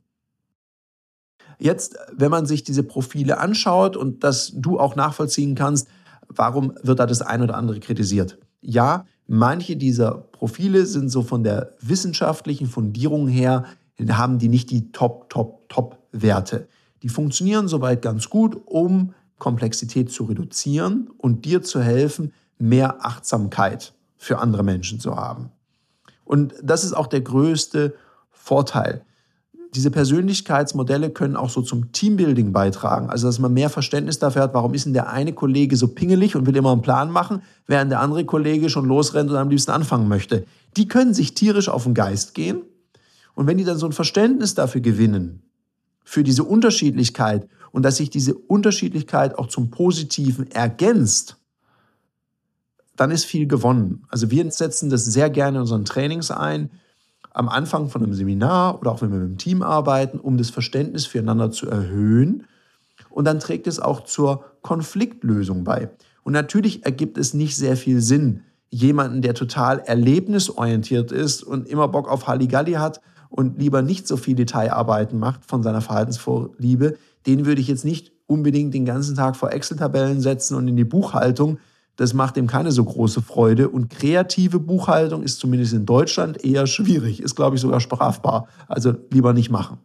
Jetzt, 1.59 1.99
wenn 2.12 2.31
man 2.31 2.47
sich 2.47 2.62
diese 2.62 2.85
Profile 2.85 3.38
anschaut 3.38 3.97
und 3.97 4.23
dass 4.23 4.52
du 4.55 4.78
auch 4.78 4.95
nachvollziehen 4.95 5.57
kannst, 5.57 5.88
warum 6.28 6.75
wird 6.81 7.00
da 7.00 7.07
das 7.07 7.23
ein 7.23 7.43
oder 7.43 7.57
andere 7.57 7.81
kritisiert? 7.81 8.38
Ja, 8.61 9.05
manche 9.28 9.76
dieser 9.76 10.12
Profile 10.12 10.87
sind 10.87 11.11
so 11.11 11.23
von 11.23 11.44
der 11.44 11.75
wissenschaftlichen 11.80 12.66
Fundierung 12.66 13.28
her, 13.28 13.64
haben 14.11 14.38
die 14.38 14.49
nicht 14.49 14.70
die 14.70 14.90
Top, 14.90 15.30
Top, 15.30 15.68
Top-Werte. 15.68 16.66
Die 17.02 17.08
funktionieren 17.08 17.68
soweit 17.68 18.02
ganz 18.02 18.28
gut, 18.28 18.61
um 18.64 19.14
Komplexität 19.38 20.11
zu 20.11 20.25
reduzieren 20.25 21.11
und 21.18 21.44
dir 21.44 21.62
zu 21.62 21.80
helfen, 21.80 22.32
mehr 22.58 23.04
Achtsamkeit 23.04 23.92
für 24.16 24.38
andere 24.38 24.64
Menschen 24.64 24.99
zu 24.99 25.14
haben. 25.14 25.50
Und 26.25 26.54
das 26.62 26.82
ist 26.82 26.92
auch 26.92 27.06
der 27.06 27.20
größte 27.20 27.94
Vorteil 28.30 29.04
diese 29.75 29.90
Persönlichkeitsmodelle 29.90 31.10
können 31.10 31.37
auch 31.37 31.50
so 31.50 31.62
zum 31.62 31.92
Teambuilding 31.92 32.52
beitragen. 32.52 33.10
Also, 33.10 33.26
dass 33.26 33.38
man 33.38 33.52
mehr 33.52 33.70
Verständnis 33.70 34.18
dafür 34.18 34.42
hat, 34.42 34.54
warum 34.54 34.75
ist 34.75 34.87
denn 34.87 34.92
der 34.92 35.10
eine 35.10 35.32
Kollege 35.32 35.76
so 35.76 35.88
pingelig 35.88 36.37
und 36.37 36.46
will 36.46 36.56
immer 36.56 36.72
einen 36.72 36.82
Plan 36.82 37.10
machen, 37.10 37.42
während 37.66 37.90
der 37.90 38.00
andere 38.00 38.25
Kollege 38.25 38.70
schon 38.70 38.87
losrennt 38.87 39.30
und 39.30 39.37
am 39.37 39.50
liebsten 39.50 39.70
anfangen 39.70 40.08
möchte. 40.08 40.46
Die 40.76 40.88
können 40.88 41.14
sich 41.14 41.34
tierisch 41.34 41.68
auf 41.68 41.84
den 41.84 41.94
Geist 41.94 42.34
gehen. 42.34 42.62
Und 43.34 43.46
wenn 43.46 43.58
die 43.58 43.64
dann 43.64 43.78
so 43.78 43.87
ein 43.87 43.92
Verständnis 43.92 44.54
dafür 44.54 44.80
gewinnen, 44.80 45.42
für 46.08 46.25
diese 46.25 46.44
Unterschiedlichkeit 46.44 47.46
und 47.70 47.82
dass 47.82 47.98
sich 47.98 48.08
diese 48.08 48.34
Unterschiedlichkeit 48.34 49.38
auch 49.38 49.46
zum 49.46 49.70
Positiven 49.70 50.50
ergänzt, 50.50 51.37
dann 52.96 53.10
ist 53.10 53.25
viel 53.25 53.46
gewonnen. 53.46 54.06
Also 54.08 54.30
wir 54.30 54.50
setzen 54.50 54.88
das 54.88 55.04
sehr 55.04 55.28
gerne 55.28 55.58
in 55.58 55.60
unseren 55.60 55.84
Trainings 55.84 56.30
ein, 56.30 56.70
am 57.38 57.49
Anfang 57.49 57.88
von 57.88 58.02
einem 58.02 58.14
Seminar 58.14 58.80
oder 58.80 58.90
auch 58.90 59.00
wenn 59.00 59.12
wir 59.12 59.18
mit 59.18 59.28
dem 59.28 59.38
Team 59.38 59.62
arbeiten, 59.62 60.18
um 60.18 60.37
das 60.37 60.50
Verständnis 60.50 61.07
füreinander 61.07 61.50
zu 61.50 61.71
erhöhen. 61.71 62.45
Und 63.11 63.26
dann 63.26 63.38
trägt 63.38 63.66
es 63.66 63.78
auch 63.78 64.04
zur 64.04 64.45
Konfliktlösung 64.62 65.62
bei. 65.62 65.90
Und 66.25 66.33
natürlich 66.33 66.85
ergibt 66.85 67.16
es 67.16 67.35
nicht 67.35 67.57
sehr 67.57 67.76
viel 67.76 68.00
Sinn, 68.00 68.42
jemanden, 68.71 69.23
der 69.23 69.35
total 69.35 69.78
erlebnisorientiert 69.78 71.12
ist 71.12 71.42
und 71.42 71.68
immer 71.68 71.88
Bock 71.88 72.09
auf 72.09 72.26
Halligalli 72.26 72.73
hat 72.73 73.00
und 73.30 73.59
lieber 73.59 73.83
nicht 73.83 74.09
so 74.09 74.16
viel 74.16 74.35
Detailarbeiten 74.35 75.18
macht 75.18 75.45
von 75.47 75.62
seiner 75.62 75.80
Verhaltensvorliebe, 75.80 76.97
den 77.26 77.47
würde 77.47 77.61
ich 77.61 77.68
jetzt 77.68 77.85
nicht 77.85 78.12
unbedingt 78.26 78.75
den 78.75 78.85
ganzen 78.85 79.14
Tag 79.14 79.37
vor 79.37 79.52
Excel-Tabellen 79.52 80.21
setzen 80.21 80.57
und 80.57 80.68
in 80.68 80.76
die 80.76 80.85
Buchhaltung. 80.85 81.59
Das 81.99 82.14
macht 82.14 82.37
ihm 82.37 82.47
keine 82.47 82.71
so 82.71 82.85
große 82.85 83.23
Freude. 83.23 83.69
Und 83.69 83.90
kreative 83.90 84.61
Buchhaltung 84.61 85.25
ist 85.25 85.40
zumindest 85.40 85.73
in 85.73 85.85
Deutschland 85.85 86.45
eher 86.45 86.69
schwierig, 86.69 87.21
ist, 87.21 87.35
glaube 87.35 87.57
ich, 87.57 87.61
sogar 87.61 87.81
strafbar. 87.81 88.47
Also 88.69 88.95
lieber 89.11 89.33
nicht 89.33 89.50
machen. 89.50 89.78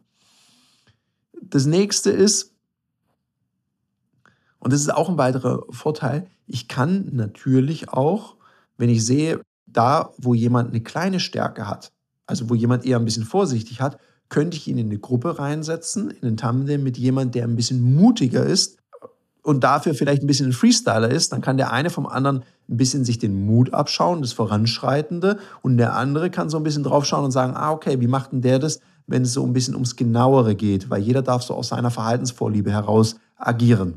Das 1.42 1.66
nächste 1.66 2.12
ist, 2.12 2.54
und 4.60 4.72
das 4.72 4.80
ist 4.80 4.94
auch 4.94 5.10
ein 5.10 5.18
weiterer 5.18 5.64
Vorteil, 5.72 6.28
ich 6.46 6.68
kann 6.68 7.10
natürlich 7.14 7.90
auch, 7.90 8.36
wenn 8.78 8.90
ich 8.90 9.04
sehe, 9.04 9.42
da, 9.66 10.12
wo 10.20 10.36
jemand 10.36 10.70
eine 10.70 10.84
kleine 10.84 11.20
Stärke 11.20 11.68
hat, 11.68 11.92
also 12.28 12.48
wo 12.48 12.54
jemand 12.54 12.86
eher 12.86 13.00
ein 13.00 13.06
bisschen 13.06 13.26
vorsichtig 13.26 13.82
hat, 13.82 13.98
könnte 14.30 14.56
ich 14.56 14.68
ihn 14.68 14.78
in 14.78 14.86
eine 14.86 15.00
Gruppe 15.00 15.40
reinsetzen, 15.40 16.12
in 16.12 16.28
einen 16.28 16.38
Tandem 16.38 16.84
mit 16.84 16.96
jemand, 17.00 17.34
der 17.34 17.46
ein 17.46 17.56
bisschen 17.56 17.82
mutiger 17.96 18.46
ist 18.46 18.83
und 19.44 19.64
dafür 19.64 19.94
vielleicht 19.94 20.24
ein 20.24 20.28
bisschen 20.28 20.50
ein 20.50 20.54
Freestyler 20.54 21.10
ist, 21.10 21.32
dann 21.32 21.42
kann 21.42 21.58
der 21.58 21.72
eine 21.72 21.90
vom 21.90 22.08
anderen 22.08 22.44
ein 22.70 22.78
bisschen 22.78 23.06
sich 23.06 23.20
den 23.20 23.46
Mut 23.46 23.74
abschauen, 23.74 24.22
das 24.22 24.34
Voranschreitende, 24.34 25.38
und 25.62 25.78
der 25.78 25.96
andere 25.96 26.30
kann 26.30 26.50
so 26.50 26.58
ein 26.58 26.64
bisschen 26.64 26.84
draufschauen 26.84 27.26
und 27.26 27.32
sagen, 27.32 27.54
ah, 27.56 27.72
okay, 27.72 28.00
wie 28.00 28.08
macht 28.08 28.32
denn 28.32 28.42
der 28.42 28.58
das, 28.58 28.80
wenn 29.06 29.24
es 29.24 29.34
so 29.34 29.46
ein 29.46 29.54
bisschen 29.54 29.76
ums 29.76 29.98
Genauere 29.98 30.56
geht, 30.56 30.90
weil 30.90 31.02
jeder 31.02 31.22
darf 31.22 31.44
so 31.44 31.54
aus 31.54 31.68
seiner 31.68 31.92
Verhaltensvorliebe 31.92 32.72
heraus 32.72 33.18
agieren. 33.36 33.96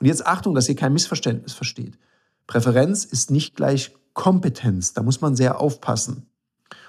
Und 0.00 0.06
jetzt 0.06 0.26
Achtung, 0.26 0.54
dass 0.54 0.68
ihr 0.68 0.76
kein 0.76 0.94
Missverständnis 0.94 1.52
versteht. 1.52 1.98
Präferenz 2.46 3.04
ist 3.04 3.30
nicht 3.30 3.54
gleich 3.54 3.94
Kompetenz, 4.14 4.94
da 4.94 5.02
muss 5.02 5.20
man 5.20 5.36
sehr 5.36 5.60
aufpassen. 5.60 6.26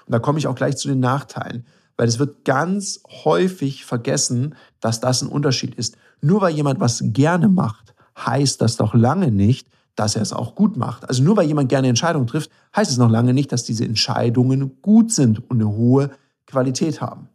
Und 0.06 0.12
da 0.12 0.18
komme 0.18 0.38
ich 0.38 0.46
auch 0.46 0.54
gleich 0.54 0.78
zu 0.78 0.88
den 0.88 1.00
Nachteilen, 1.00 1.66
weil 1.98 2.08
es 2.08 2.18
wird 2.18 2.46
ganz 2.46 3.02
häufig 3.24 3.84
vergessen, 3.84 4.54
dass 4.80 5.00
das 5.00 5.20
ein 5.20 5.28
Unterschied 5.28 5.74
ist. 5.74 5.96
Nur 6.22 6.40
weil 6.40 6.54
jemand 6.54 6.80
was 6.80 7.02
gerne 7.02 7.48
macht, 7.48 7.94
heißt 8.26 8.60
das 8.60 8.76
doch 8.76 8.94
lange 8.94 9.30
nicht, 9.30 9.68
dass 9.94 10.16
er 10.16 10.22
es 10.22 10.32
auch 10.32 10.54
gut 10.54 10.76
macht. 10.76 11.08
Also 11.08 11.22
nur 11.22 11.36
weil 11.36 11.48
jemand 11.48 11.68
gerne 11.68 11.88
Entscheidungen 11.88 12.26
trifft, 12.26 12.50
heißt 12.74 12.90
es 12.90 12.98
noch 12.98 13.10
lange 13.10 13.34
nicht, 13.34 13.50
dass 13.50 13.64
diese 13.64 13.84
Entscheidungen 13.84 14.80
gut 14.80 15.12
sind 15.12 15.50
und 15.50 15.60
eine 15.60 15.68
hohe 15.68 16.10
Qualität 16.46 17.00
haben. 17.00 17.28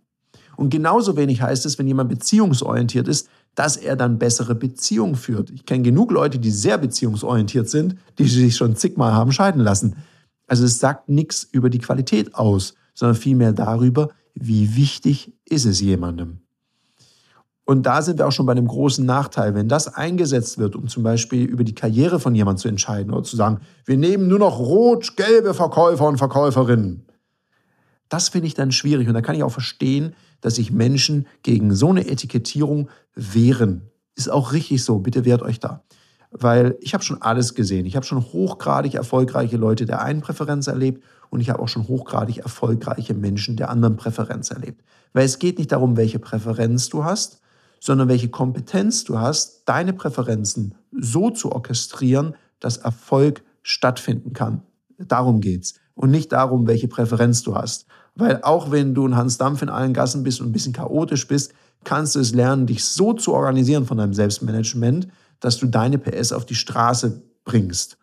Und 0.56 0.70
genauso 0.70 1.18
wenig 1.18 1.42
heißt 1.42 1.66
es, 1.66 1.78
wenn 1.78 1.88
jemand 1.88 2.10
beziehungsorientiert 2.10 3.08
ist, 3.08 3.28
dass 3.56 3.75
er 3.75 3.96
dann 3.96 4.20
bessere 4.20 4.56
Beziehungen 4.56 5.16
führt. 5.16 5.50
Ich 5.50 5.66
kenne 5.66 5.84
genug 5.84 6.12
Leute, 6.12 6.40
die 6.40 6.52
sehr 6.52 6.78
beziehungsorientiert 6.78 7.70
sind, 7.70 7.96
die 8.18 8.28
sich 8.28 8.56
schon 8.56 8.75
zigmal 8.75 9.13
haben 9.13 9.32
scheiden 9.32 9.62
lassen. 9.62 9.96
Also 10.48 10.66
es 10.66 10.80
sagt 10.80 11.10
nichts 11.10 11.48
über 11.52 11.70
die 11.70 11.80
Qualität 11.80 12.36
aus, 12.36 12.75
sondern 12.94 13.16
vielmehr 13.16 13.54
darüber, 13.54 14.10
wie 14.36 14.75
wichtig 14.75 15.34
ist 15.46 15.66
es 15.66 15.82
jemandem. 15.82 16.43
Und 17.65 17.86
da 17.86 18.01
sind 18.01 18.20
wir 18.20 18.27
auch 18.27 18.32
schon 18.32 18.46
bei 18.46 18.51
einem 18.51 18.67
großen 18.67 19.05
Nachteil. 19.05 19.55
Wenn 19.55 19.70
das 19.70 19.88
eingesetzt 19.88 20.58
wird, 20.58 20.75
um 20.75 20.88
zum 20.88 21.03
Beispiel 21.03 21.46
über 21.46 21.63
die 21.63 21.75
Karriere 21.75 22.20
von 22.20 22.36
jemandem 22.36 22.62
zu 22.62 22.67
entscheiden 22.67 23.13
oder 23.13 23.24
zu 23.24 23.38
sagen, 23.38 23.62
wir 23.86 23.98
nehmen 23.98 24.27
nur 24.27 24.39
noch 24.39 24.60
rot-gelbe 24.60 25.53
Verkäufer 25.53 26.08
und 26.08 26.17
Verkäuferinnen, 26.17 27.05
das 28.10 28.29
finde 28.29 28.48
ich 28.48 28.53
dann 28.53 28.72
schwierig. 28.72 29.08
Und 29.08 29.13
da 29.13 29.22
kann 29.22 29.36
ich 29.36 29.43
auch 29.43 29.51
verstehen, 29.51 30.13
dass 30.41 30.55
sich 30.55 30.72
Menschen 30.72 31.25
gegen 31.41 31.74
so 31.74 31.89
eine 31.89 32.08
Etikettierung 32.08 32.89
wehren. 33.15 33.89
Ist 34.15 34.29
auch 34.29 34.51
richtig 34.51 34.84
so. 34.84 35.00
Bitte 35.00 35.25
wehrt 35.25 35.41
euch 35.41 35.60
da. 35.60 35.84
Weil 36.29 36.77
ich 36.82 36.93
habe 36.93 37.03
schon 37.03 37.22
alles 37.22 37.55
gesehen. 37.55 37.86
Ich 37.86 37.96
habe 37.96 38.05
schon 38.05 38.22
hochgradig 38.22 38.96
erfolgreiche 38.96 39.58
Leute 39.58 39.86
der 39.86 40.01
einen 40.01 40.22
Präferenz 40.22 40.67
erlebt 40.67 41.03
und 41.29 41.39
ich 41.39 41.50
habe 41.50 41.62
auch 41.62 41.67
schon 41.67 41.88
hochgradig 41.88 42.39
erfolgreiche 42.39 43.13
Menschen 43.13 43.55
der 43.55 43.70
anderen 43.70 43.96
Präferenz 43.96 44.51
erlebt. 44.51 44.84
Weil 45.13 45.25
es 45.25 45.39
geht 45.39 45.58
nicht 45.58 45.72
darum, 45.72 45.96
welche 45.96 46.20
Präferenz 46.20 46.89
du 46.89 47.03
hast, 47.03 47.39
sondern 47.84 48.08
welche 48.08 48.30
Kompetenz 48.30 49.04
du 49.04 49.20
hast, 49.20 49.63
deine 49.66 49.92
Präferenzen 49.92 50.74
so 50.98 51.32
zu 51.32 51.52
orchestrieren, 51.52 52.34
dass 52.62 52.78
Erfolg 52.78 53.44
stattfinden 53.62 54.32
kann. 54.32 54.62
Darum 54.98 55.42
geht's. 55.42 55.74
Und 55.94 56.10
nicht 56.10 56.32
darum, 56.32 56.66
welche 56.66 56.88
Präferenz 56.88 57.44
du 57.44 57.56
hast. 57.56 57.86
Weil 58.16 58.42
auch 58.42 58.72
wenn 58.72 58.94
du 58.94 59.06
ein 59.06 59.18
Hans 59.18 59.38
Dampf 59.38 59.62
in 59.62 59.68
allen 59.68 59.94
Gassen 59.94 60.24
bist 60.24 60.40
und 60.40 60.48
ein 60.48 60.52
bisschen 60.54 60.72
chaotisch 60.72 61.28
bist, 61.28 61.54
kannst 61.84 62.16
du 62.16 62.22
es 62.22 62.34
lernen, 62.34 62.68
dich 62.68 62.86
so 62.86 63.12
zu 63.12 63.34
organisieren 63.34 63.86
von 63.86 63.98
deinem 63.98 64.13
Selbstmanagement, 64.13 65.10
dass 65.42 65.58
du 65.58 65.68
deine 65.68 65.98
PS 65.98 66.32
auf 66.32 66.46
die 66.46 66.56
Straße 66.56 67.22
bringst. 67.44 67.98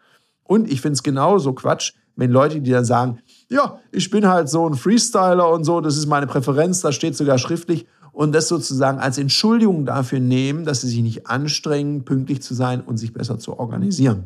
Und 0.45 0.71
ich 0.71 0.83
finde 0.83 0.97
es 0.97 1.03
genauso 1.03 1.55
Quatsch, 1.55 1.95
wenn 2.17 2.31
Leute, 2.31 2.61
die 2.61 2.71
dann 2.71 2.85
sagen, 2.85 3.21
ja, 3.49 3.79
ich 3.93 4.11
bin 4.11 4.29
halt 4.29 4.51
so 4.51 4.69
ein 4.69 4.75
Freestyler 4.75 5.51
und 5.51 5.65
so, 5.65 5.81
das 5.81 5.97
ist 5.97 6.05
meine 6.05 6.27
Präferenz, 6.27 6.83
das 6.83 6.95
steht 6.97 7.17
sogar 7.17 7.39
schriftlich 7.39 7.87
und 8.21 8.33
das 8.33 8.49
sozusagen 8.49 8.99
als 8.99 9.17
Entschuldigung 9.17 9.87
dafür 9.87 10.21
nehmen, 10.21 10.67
dass 10.67 10.83
sie 10.83 10.89
sich 10.89 11.01
nicht 11.01 11.27
anstrengen, 11.27 12.05
pünktlich 12.05 12.43
zu 12.43 12.53
sein 12.53 12.83
und 12.83 12.99
sich 12.99 13.15
besser 13.15 13.39
zu 13.39 13.59
organisieren. 13.59 14.25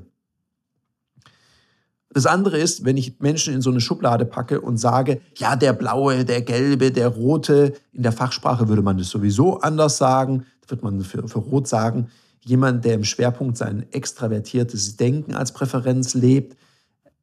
Das 2.11 2.27
andere 2.27 2.59
ist, 2.59 2.85
wenn 2.85 2.97
ich 2.97 3.21
Menschen 3.21 3.55
in 3.55 3.63
so 3.63 3.71
eine 3.71 3.81
Schublade 3.81 4.25
packe 4.25 4.61
und 4.61 4.79
sage, 4.79 5.21
ja, 5.37 5.55
der 5.55 5.75
blaue, 5.75 6.25
der 6.25 6.43
gelbe, 6.43 6.91
der 6.91 7.07
rote, 7.07 7.75
in 7.93 8.03
der 8.03 8.11
Fachsprache 8.11 8.67
würde 8.67 8.83
man 8.83 8.99
das 8.99 9.11
sowieso 9.11 9.61
anders 9.61 9.97
sagen, 9.97 10.45
wird 10.67 10.83
man 10.83 11.01
für, 11.03 11.29
für 11.29 11.39
rot 11.39 11.69
sagen, 11.69 12.09
jemand, 12.41 12.85
der 12.85 12.95
im 12.95 13.05
Schwerpunkt 13.05 13.57
sein 13.57 13.87
extravertiertes 13.93 14.97
Denken 14.97 15.37
als 15.37 15.53
Präferenz 15.53 16.15
lebt, 16.15 16.57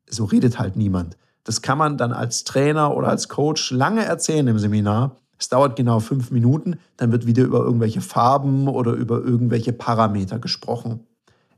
so 0.09 0.23
redet 0.23 0.57
halt 0.57 0.77
niemand. 0.77 1.17
Das 1.43 1.61
kann 1.61 1.77
man 1.77 1.97
dann 1.97 2.13
als 2.13 2.45
Trainer 2.45 2.95
oder 2.95 3.09
als 3.09 3.27
Coach 3.27 3.71
lange 3.71 4.05
erzählen 4.05 4.47
im 4.47 4.57
Seminar. 4.57 5.17
Es 5.41 5.49
dauert 5.49 5.75
genau 5.75 5.99
fünf 5.99 6.29
Minuten, 6.29 6.75
dann 6.97 7.11
wird 7.11 7.25
wieder 7.25 7.43
über 7.43 7.61
irgendwelche 7.61 8.01
Farben 8.01 8.67
oder 8.67 8.93
über 8.93 9.23
irgendwelche 9.23 9.73
Parameter 9.73 10.37
gesprochen. 10.37 10.99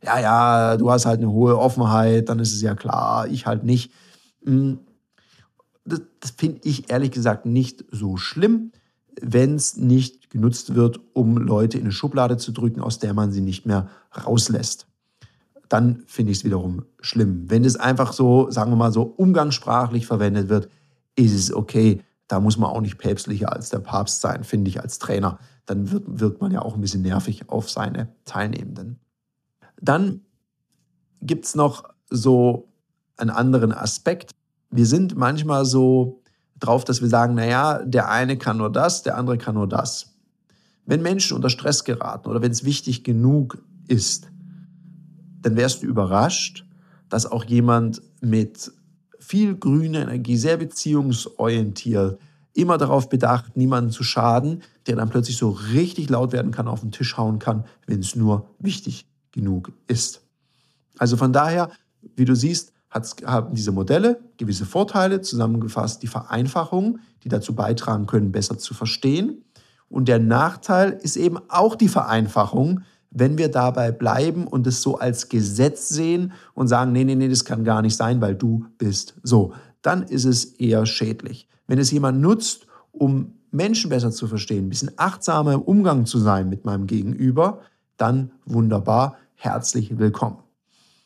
Ja, 0.02 0.20
ja, 0.20 0.78
du 0.78 0.90
hast 0.90 1.06
halt 1.06 1.20
eine 1.20 1.30
hohe 1.30 1.60
Offenheit, 1.60 2.30
dann 2.30 2.40
ist 2.40 2.54
es 2.54 2.62
ja 2.62 2.76
klar, 2.76 3.28
ich 3.28 3.46
halt 3.46 3.66
nicht. 3.66 3.92
Hm, 4.46 4.80
das, 5.84 6.02
das 6.22 6.32
finde 6.32 6.62
ich 6.64 6.90
ehrlich 6.92 7.12
gesagt 7.12 7.46
nicht 7.46 7.84
so 7.92 8.16
schlimm, 8.16 8.72
wenn 9.22 9.56
es 9.56 9.76
nicht 9.76 10.30
genutzt 10.30 10.76
wird, 10.76 11.02
um 11.12 11.38
Leute 11.38 11.78
in 11.78 11.84
eine 11.84 11.92
Schublade 11.92 12.38
zu 12.38 12.54
drücken, 12.54 12.80
aus 12.80 13.00
der 13.00 13.14
man 13.14 13.34
sie 13.34 13.42
nicht 13.42 13.66
mehr 13.66 13.90
rauslässt. 14.26 14.88
Dann 15.68 16.04
finde 16.08 16.32
ich 16.32 16.38
es 16.38 16.46
wiederum 16.46 16.86
schlimm. 17.02 17.50
Wenn 17.50 17.66
es 17.66 17.76
einfach 17.76 18.14
so, 18.14 18.50
sagen 18.50 18.72
wir 18.72 18.78
mal 18.78 18.94
so, 18.94 19.02
umgangssprachlich 19.04 20.08
verwendet 20.08 20.48
wird, 20.48 20.70
ist 21.18 21.34
es 21.34 21.54
okay 21.54 22.02
da 22.28 22.40
muss 22.40 22.58
man 22.58 22.70
auch 22.70 22.82
nicht 22.82 22.98
päpstlicher 22.98 23.52
als 23.52 23.70
der 23.70 23.80
Papst 23.80 24.22
sein, 24.22 24.44
finde 24.44 24.70
ich, 24.70 24.82
als 24.82 25.00
Trainer. 25.00 25.40
Dann 25.66 25.92
wird, 25.92 26.04
wirkt 26.08 26.42
man 26.42 26.52
ja 26.52 26.62
auch 26.62 26.76
ein 26.76 26.82
bisschen 26.82 27.02
nervig 27.02 27.50
auf 27.50 27.70
seine 27.70 28.10
Teilnehmenden. 28.26 29.00
Dann 29.82 30.22
gibt 31.22 31.46
es 31.46 31.56
noch 31.56 31.84
so 32.10 32.70
einen 33.18 33.30
anderen 33.30 33.72
Aspekt. 33.72 34.32
Wir 34.72 34.86
sind 34.86 35.16
manchmal 35.16 35.66
so 35.66 36.22
drauf, 36.60 36.86
dass 36.86 37.02
wir 37.02 37.10
sagen, 37.10 37.36
naja, 37.36 37.84
der 37.84 38.10
eine 38.10 38.38
kann 38.38 38.58
nur 38.58 38.72
das, 38.72 39.04
der 39.04 39.18
andere 39.18 39.38
kann 39.38 39.56
nur 39.56 39.68
das. 39.68 40.16
Wenn 40.86 41.02
Menschen 41.02 41.36
unter 41.36 41.50
Stress 41.50 41.84
geraten 41.84 42.30
oder 42.30 42.42
wenn 42.42 42.52
es 42.52 42.64
wichtig 42.64 43.04
genug 43.04 43.58
ist, 43.88 44.28
dann 45.42 45.56
wärst 45.56 45.84
du 45.84 45.88
überrascht, 45.88 46.66
dass 47.10 47.26
auch 47.26 47.44
jemand 47.46 48.02
mit 48.22 48.72
viel 49.26 49.56
grüne 49.56 50.02
Energie, 50.02 50.38
sehr 50.38 50.58
beziehungsorientiert, 50.58 52.20
immer 52.54 52.78
darauf 52.78 53.10
bedacht, 53.10 53.58
niemanden 53.58 53.92
zu 53.92 54.04
schaden, 54.04 54.62
der 54.86 54.96
dann 54.96 55.10
plötzlich 55.10 55.38
so 55.38 55.50
richtig 55.50 56.10
laut 56.10 56.32
werden 56.32 56.52
kann, 56.52 56.68
auf 56.68 56.82
den 56.82 56.92
Tisch 56.92 57.18
hauen 57.18 57.40
kann, 57.40 57.66
wenn 57.88 58.00
es 58.00 58.16
nur 58.16 58.50
wichtig 58.60 59.08
genug 59.32 59.72
ist. 59.88 60.22
Also 60.98 61.18
von 61.18 61.34
daher, 61.34 61.72
wie 62.16 62.26
du 62.26 62.36
siehst, 62.36 62.74
haben 62.92 63.56
diese 63.56 63.72
Modelle 63.72 64.20
gewisse 64.38 64.66
Vorteile, 64.66 65.22
zusammengefasst 65.22 66.04
die 66.04 66.08
Vereinfachung, 66.08 67.00
die 67.24 67.30
dazu 67.30 67.56
beitragen 67.56 68.06
können, 68.06 68.32
besser 68.32 68.60
zu 68.60 68.76
verstehen. 68.76 69.44
Und 69.90 70.08
der 70.08 70.20
Nachteil 70.20 70.92
ist 71.02 71.16
eben 71.16 71.40
auch 71.50 71.76
die 71.76 71.88
Vereinfachung, 71.88 72.82
wenn 73.14 73.38
wir 73.38 73.50
dabei 73.50 73.92
bleiben 73.92 74.48
und 74.48 74.66
es 74.66 74.82
so 74.82 74.98
als 74.98 75.30
Gesetz 75.30 75.90
sehen 75.90 76.34
und 76.54 76.68
sagen, 76.68 76.92
nee, 76.92 77.04
nee, 77.04 77.16
nee, 77.16 77.30
das 77.30 77.46
kann 77.46 77.64
gar 77.64 77.82
nicht 77.82 77.96
sein, 77.96 78.20
weil 78.22 78.36
du 78.36 78.66
bist 78.78 79.16
so, 79.24 79.54
dann 79.82 80.04
ist 80.04 80.26
es 80.26 80.46
eher 80.46 80.86
schädlich. 80.86 81.48
Wenn 81.68 81.78
es 81.78 81.92
jemand 81.92 82.20
nutzt, 82.20 82.68
um 82.92 83.36
Menschen 83.52 83.90
besser 83.90 84.12
zu 84.12 84.28
verstehen, 84.28 84.66
ein 84.66 84.70
bisschen 84.70 84.92
achtsamer 84.98 85.54
im 85.54 85.62
Umgang 85.62 86.06
zu 86.06 86.18
sein 86.18 86.50
mit 86.50 86.66
meinem 86.66 86.88
Gegenüber, 86.88 87.62
dann 87.98 88.32
wunderbar, 88.46 89.18
herzlich 89.36 90.00
willkommen. 90.00 90.38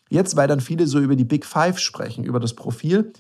Jetzt, 0.10 0.38
weil 0.38 0.48
dann 0.48 0.62
viele 0.62 0.88
so 0.88 1.00
über 1.00 1.18
die 1.18 1.26
Big 1.26 1.46
Five 1.46 1.80
sprechen, 1.80 2.24
über 2.24 2.40
das 2.40 2.54
Profil, 2.54 3.12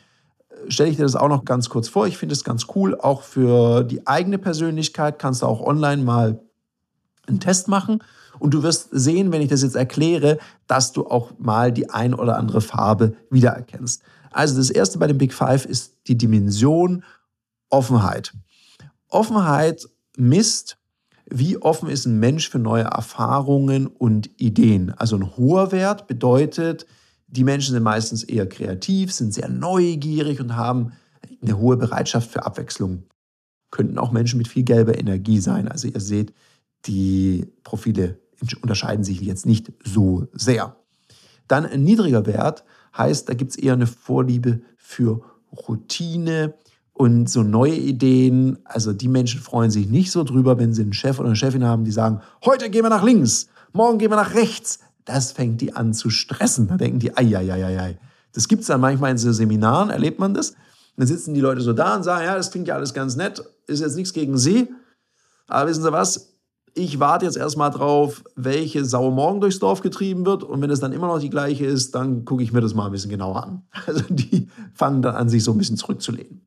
äh, 0.49 0.71
stelle 0.71 0.89
ich 0.89 0.95
dir 0.95 1.03
das 1.03 1.17
auch 1.17 1.27
noch 1.27 1.43
ganz 1.43 1.67
kurz 1.67 1.89
vor. 1.89 2.07
Ich 2.07 2.17
finde 2.17 2.33
es 2.33 2.45
ganz 2.45 2.67
cool, 2.75 2.95
auch 2.95 3.23
für 3.23 3.83
die 3.83 4.07
eigene 4.07 4.37
Persönlichkeit 4.37 5.19
kannst 5.19 5.41
du 5.41 5.45
auch 5.47 5.59
online 5.59 6.03
mal 6.03 6.39
einen 7.27 7.39
Test 7.39 7.67
machen 7.67 8.03
und 8.39 8.53
du 8.53 8.63
wirst 8.63 8.89
sehen, 8.91 9.31
wenn 9.31 9.41
ich 9.41 9.49
das 9.49 9.63
jetzt 9.63 9.75
erkläre, 9.75 10.37
dass 10.67 10.91
du 10.91 11.07
auch 11.07 11.31
mal 11.39 11.71
die 11.71 11.89
ein 11.89 12.13
oder 12.13 12.37
andere 12.37 12.61
Farbe 12.61 13.15
wiedererkennst. 13.29 14.01
Also 14.31 14.57
das 14.57 14.69
erste 14.69 14.99
bei 14.99 15.07
dem 15.07 15.17
Big 15.17 15.33
Five 15.33 15.65
ist 15.65 15.97
die 16.07 16.17
Dimension 16.17 17.03
Offenheit. 17.69 18.33
Offenheit 19.09 19.87
misst, 20.17 20.77
wie 21.29 21.57
offen 21.57 21.89
ist 21.89 22.05
ein 22.05 22.19
Mensch 22.19 22.49
für 22.49 22.59
neue 22.59 22.83
Erfahrungen 22.83 23.87
und 23.87 24.29
Ideen. 24.39 24.91
Also 24.91 25.17
ein 25.17 25.35
hoher 25.35 25.71
Wert 25.71 26.07
bedeutet, 26.07 26.85
die 27.27 27.43
Menschen 27.43 27.73
sind 27.73 27.83
meistens 27.83 28.23
eher 28.23 28.47
kreativ, 28.47 29.11
sind 29.11 29.33
sehr 29.33 29.49
neugierig 29.49 30.39
und 30.39 30.55
haben 30.55 30.93
eine 31.41 31.57
hohe 31.57 31.75
Bereitschaft 31.75 32.31
für 32.31 32.45
Abwechslung. 32.45 33.03
Könnten 33.69 33.97
auch 33.97 34.11
Menschen 34.11 34.37
mit 34.37 34.47
viel 34.47 34.63
gelber 34.63 34.97
Energie 34.97 35.39
sein. 35.39 35.67
Also 35.67 35.89
ihr 35.89 35.99
seht, 35.99 36.33
die 36.85 37.51
Profile 37.63 38.19
unterscheiden 38.61 39.03
sich 39.03 39.19
jetzt 39.21 39.45
nicht 39.45 39.71
so 39.83 40.27
sehr. 40.33 40.75
Dann 41.47 41.65
ein 41.65 41.83
niedriger 41.83 42.25
Wert 42.25 42.63
heißt, 42.95 43.29
da 43.29 43.33
gibt 43.33 43.51
es 43.51 43.57
eher 43.57 43.73
eine 43.73 43.87
Vorliebe 43.87 44.61
für 44.77 45.21
Routine 45.67 46.53
und 46.93 47.29
so 47.29 47.43
neue 47.43 47.75
Ideen. 47.75 48.59
Also 48.65 48.93
die 48.93 49.07
Menschen 49.07 49.41
freuen 49.41 49.71
sich 49.71 49.87
nicht 49.87 50.11
so 50.11 50.23
drüber, 50.23 50.57
wenn 50.57 50.73
sie 50.73 50.81
einen 50.81 50.93
Chef 50.93 51.19
oder 51.19 51.29
eine 51.29 51.35
Chefin 51.35 51.63
haben, 51.63 51.85
die 51.85 51.91
sagen, 51.91 52.21
heute 52.45 52.69
gehen 52.69 52.83
wir 52.83 52.89
nach 52.89 53.03
links, 53.03 53.47
morgen 53.73 53.97
gehen 53.97 54.11
wir 54.11 54.17
nach 54.17 54.33
rechts. 54.33 54.79
Das 55.05 55.31
fängt 55.31 55.61
die 55.61 55.73
an 55.73 55.93
zu 55.93 56.09
stressen. 56.09 56.67
Da 56.67 56.75
denken 56.75 56.99
die, 56.99 57.15
ei, 57.15 57.37
ei, 57.37 57.53
ei, 57.53 57.79
ei. 57.79 57.99
Das 58.33 58.47
gibt 58.47 58.61
es 58.61 58.67
dann 58.67 58.81
manchmal 58.81 59.11
in 59.11 59.17
so 59.17 59.31
Seminaren, 59.31 59.89
erlebt 59.89 60.19
man 60.19 60.33
das. 60.33 60.53
Dann 60.97 61.07
sitzen 61.07 61.33
die 61.33 61.39
Leute 61.39 61.61
so 61.61 61.73
da 61.73 61.95
und 61.95 62.03
sagen, 62.03 62.25
ja, 62.25 62.35
das 62.35 62.51
klingt 62.51 62.67
ja 62.67 62.75
alles 62.75 62.93
ganz 62.93 63.15
nett, 63.15 63.41
ist 63.67 63.79
jetzt 63.79 63.95
nichts 63.95 64.13
gegen 64.13 64.37
sie. 64.37 64.67
Aber 65.47 65.69
wissen 65.69 65.83
Sie 65.83 65.91
was? 65.91 66.36
Ich 66.77 66.99
warte 66.99 67.25
jetzt 67.25 67.37
erstmal 67.37 67.71
drauf, 67.71 68.23
welche 68.35 68.85
Sau 68.85 69.09
morgen 69.09 69.41
durchs 69.41 69.59
Dorf 69.59 69.81
getrieben 69.81 70.25
wird. 70.25 70.43
Und 70.43 70.61
wenn 70.61 70.69
es 70.69 70.79
dann 70.79 70.93
immer 70.93 71.07
noch 71.07 71.19
die 71.19 71.29
gleiche 71.29 71.65
ist, 71.65 71.95
dann 71.95 72.23
gucke 72.23 72.43
ich 72.43 72.53
mir 72.53 72.61
das 72.61 72.73
mal 72.73 72.85
ein 72.85 72.91
bisschen 72.91 73.09
genauer 73.09 73.43
an. 73.43 73.63
Also 73.87 74.03
die 74.09 74.47
fangen 74.73 75.01
dann 75.01 75.15
an, 75.15 75.29
sich 75.29 75.43
so 75.43 75.51
ein 75.51 75.57
bisschen 75.57 75.77
zurückzulehnen. 75.77 76.45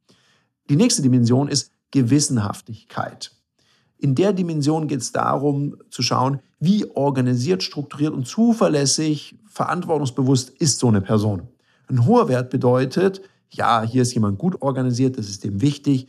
Die 0.69 0.77
nächste 0.77 1.03
Dimension 1.03 1.49
ist 1.49 1.73
Gewissenhaftigkeit. 1.91 3.33
In 3.99 4.15
der 4.15 4.33
Dimension 4.33 4.87
geht 4.87 5.01
es 5.01 5.13
darum 5.13 5.77
zu 5.91 6.03
schauen, 6.03 6.41
wie 6.61 6.87
organisiert, 6.95 7.63
strukturiert 7.63 8.15
und 8.15 8.27
zuverlässig, 8.27 9.37
verantwortungsbewusst 9.47 10.51
ist 10.51 10.79
so 10.79 10.89
eine 10.89 11.01
Person. 11.01 11.49
Ein 11.89 12.07
hoher 12.07 12.29
Wert 12.29 12.51
bedeutet, 12.51 13.21
ja, 13.51 13.83
hier 13.83 14.03
ist 14.03 14.15
jemand 14.15 14.39
gut 14.39 14.63
organisiert, 14.63 15.19
das 15.19 15.29
ist 15.29 15.43
dem 15.43 15.61
wichtig, 15.61 16.07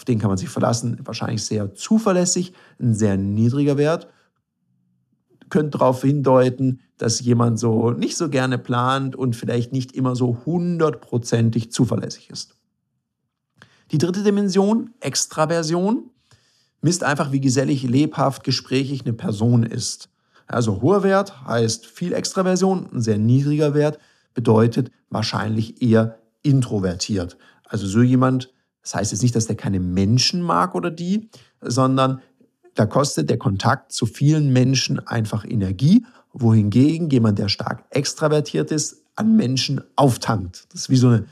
auf 0.00 0.06
den 0.06 0.18
kann 0.18 0.30
man 0.30 0.38
sich 0.38 0.48
verlassen, 0.48 0.98
wahrscheinlich 1.04 1.44
sehr 1.44 1.74
zuverlässig, 1.74 2.54
ein 2.80 2.94
sehr 2.94 3.18
niedriger 3.18 3.76
Wert. 3.76 4.08
Könnte 5.50 5.76
darauf 5.76 6.00
hindeuten, 6.00 6.80
dass 6.96 7.20
jemand 7.20 7.58
so 7.58 7.90
nicht 7.90 8.16
so 8.16 8.30
gerne 8.30 8.56
plant 8.56 9.14
und 9.14 9.36
vielleicht 9.36 9.74
nicht 9.74 9.92
immer 9.92 10.16
so 10.16 10.38
hundertprozentig 10.46 11.70
zuverlässig 11.70 12.30
ist. 12.30 12.56
Die 13.90 13.98
dritte 13.98 14.22
Dimension, 14.22 14.94
Extraversion, 15.00 16.08
misst 16.80 17.04
einfach, 17.04 17.30
wie 17.30 17.42
gesellig, 17.42 17.82
lebhaft, 17.82 18.42
gesprächig 18.42 19.02
eine 19.04 19.12
Person 19.12 19.64
ist. 19.64 20.08
Also 20.46 20.80
hoher 20.80 21.02
Wert 21.02 21.44
heißt 21.44 21.84
viel 21.84 22.14
Extraversion, 22.14 22.88
ein 22.90 23.02
sehr 23.02 23.18
niedriger 23.18 23.74
Wert 23.74 23.98
bedeutet 24.32 24.90
wahrscheinlich 25.10 25.82
eher 25.82 26.20
introvertiert. 26.40 27.36
Also 27.64 27.86
so 27.86 28.00
jemand, 28.00 28.50
das 28.82 28.94
heißt 28.94 29.12
jetzt 29.12 29.22
nicht, 29.22 29.36
dass 29.36 29.46
der 29.46 29.56
keine 29.56 29.80
Menschen 29.80 30.42
mag 30.42 30.74
oder 30.74 30.90
die, 30.90 31.28
sondern 31.60 32.20
da 32.74 32.86
kostet 32.86 33.28
der 33.28 33.38
Kontakt 33.38 33.92
zu 33.92 34.06
vielen 34.06 34.52
Menschen 34.52 35.00
einfach 35.06 35.44
Energie, 35.44 36.06
wohingegen 36.32 37.10
jemand, 37.10 37.38
der 37.38 37.48
stark 37.48 37.84
extravertiert 37.90 38.70
ist, 38.70 39.04
an 39.16 39.36
Menschen 39.36 39.82
auftankt. 39.96 40.66
Das 40.72 40.82
ist 40.82 40.90
wie 40.90 40.96
so 40.96 41.08
eine 41.08 41.26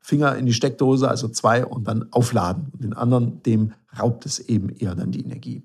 Finger 0.00 0.36
in 0.36 0.46
die 0.46 0.52
Steckdose, 0.52 1.08
also 1.08 1.28
zwei 1.28 1.64
und 1.64 1.88
dann 1.88 2.06
aufladen. 2.12 2.68
Und 2.72 2.84
den 2.84 2.92
anderen, 2.92 3.42
dem 3.42 3.72
raubt 3.98 4.26
es 4.26 4.38
eben 4.38 4.68
eher 4.68 4.94
dann 4.94 5.12
die 5.12 5.24
Energie. 5.24 5.62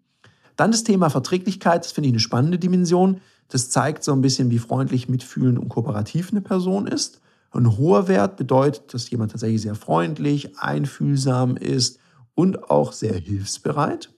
Dann 0.56 0.71
das 0.71 0.84
Thema 0.84 1.10
Verträglichkeit, 1.10 1.86
das 1.86 1.91
finde 1.91 2.08
ich 2.08 2.13
eine 2.13 2.19
spannende 2.19 2.58
Dimension. 2.58 3.21
Das 3.49 3.69
zeigt 3.69 4.04
so 4.04 4.12
ein 4.12 4.21
bisschen, 4.21 4.49
wie 4.49 4.60
freundlich, 4.60 5.10
mitfühlend 5.10 5.60
und 5.60 5.69
kooperativ 5.69 6.32
eine 6.32 6.41
Person 6.41 6.88
ist. 6.88 7.21
Ein 7.51 7.77
hoher 7.77 8.07
Wert 8.07 8.38
bedeutet, 8.38 8.93
dass 8.93 9.09
jemand 9.09 9.31
tatsächlich 9.31 9.62
sehr 9.62 9.75
freundlich, 9.75 10.57
einfühlsam 10.59 11.57
ist 11.57 11.99
und 12.35 12.69
auch 12.69 12.93
sehr 12.93 13.15
hilfsbereit. 13.15 14.13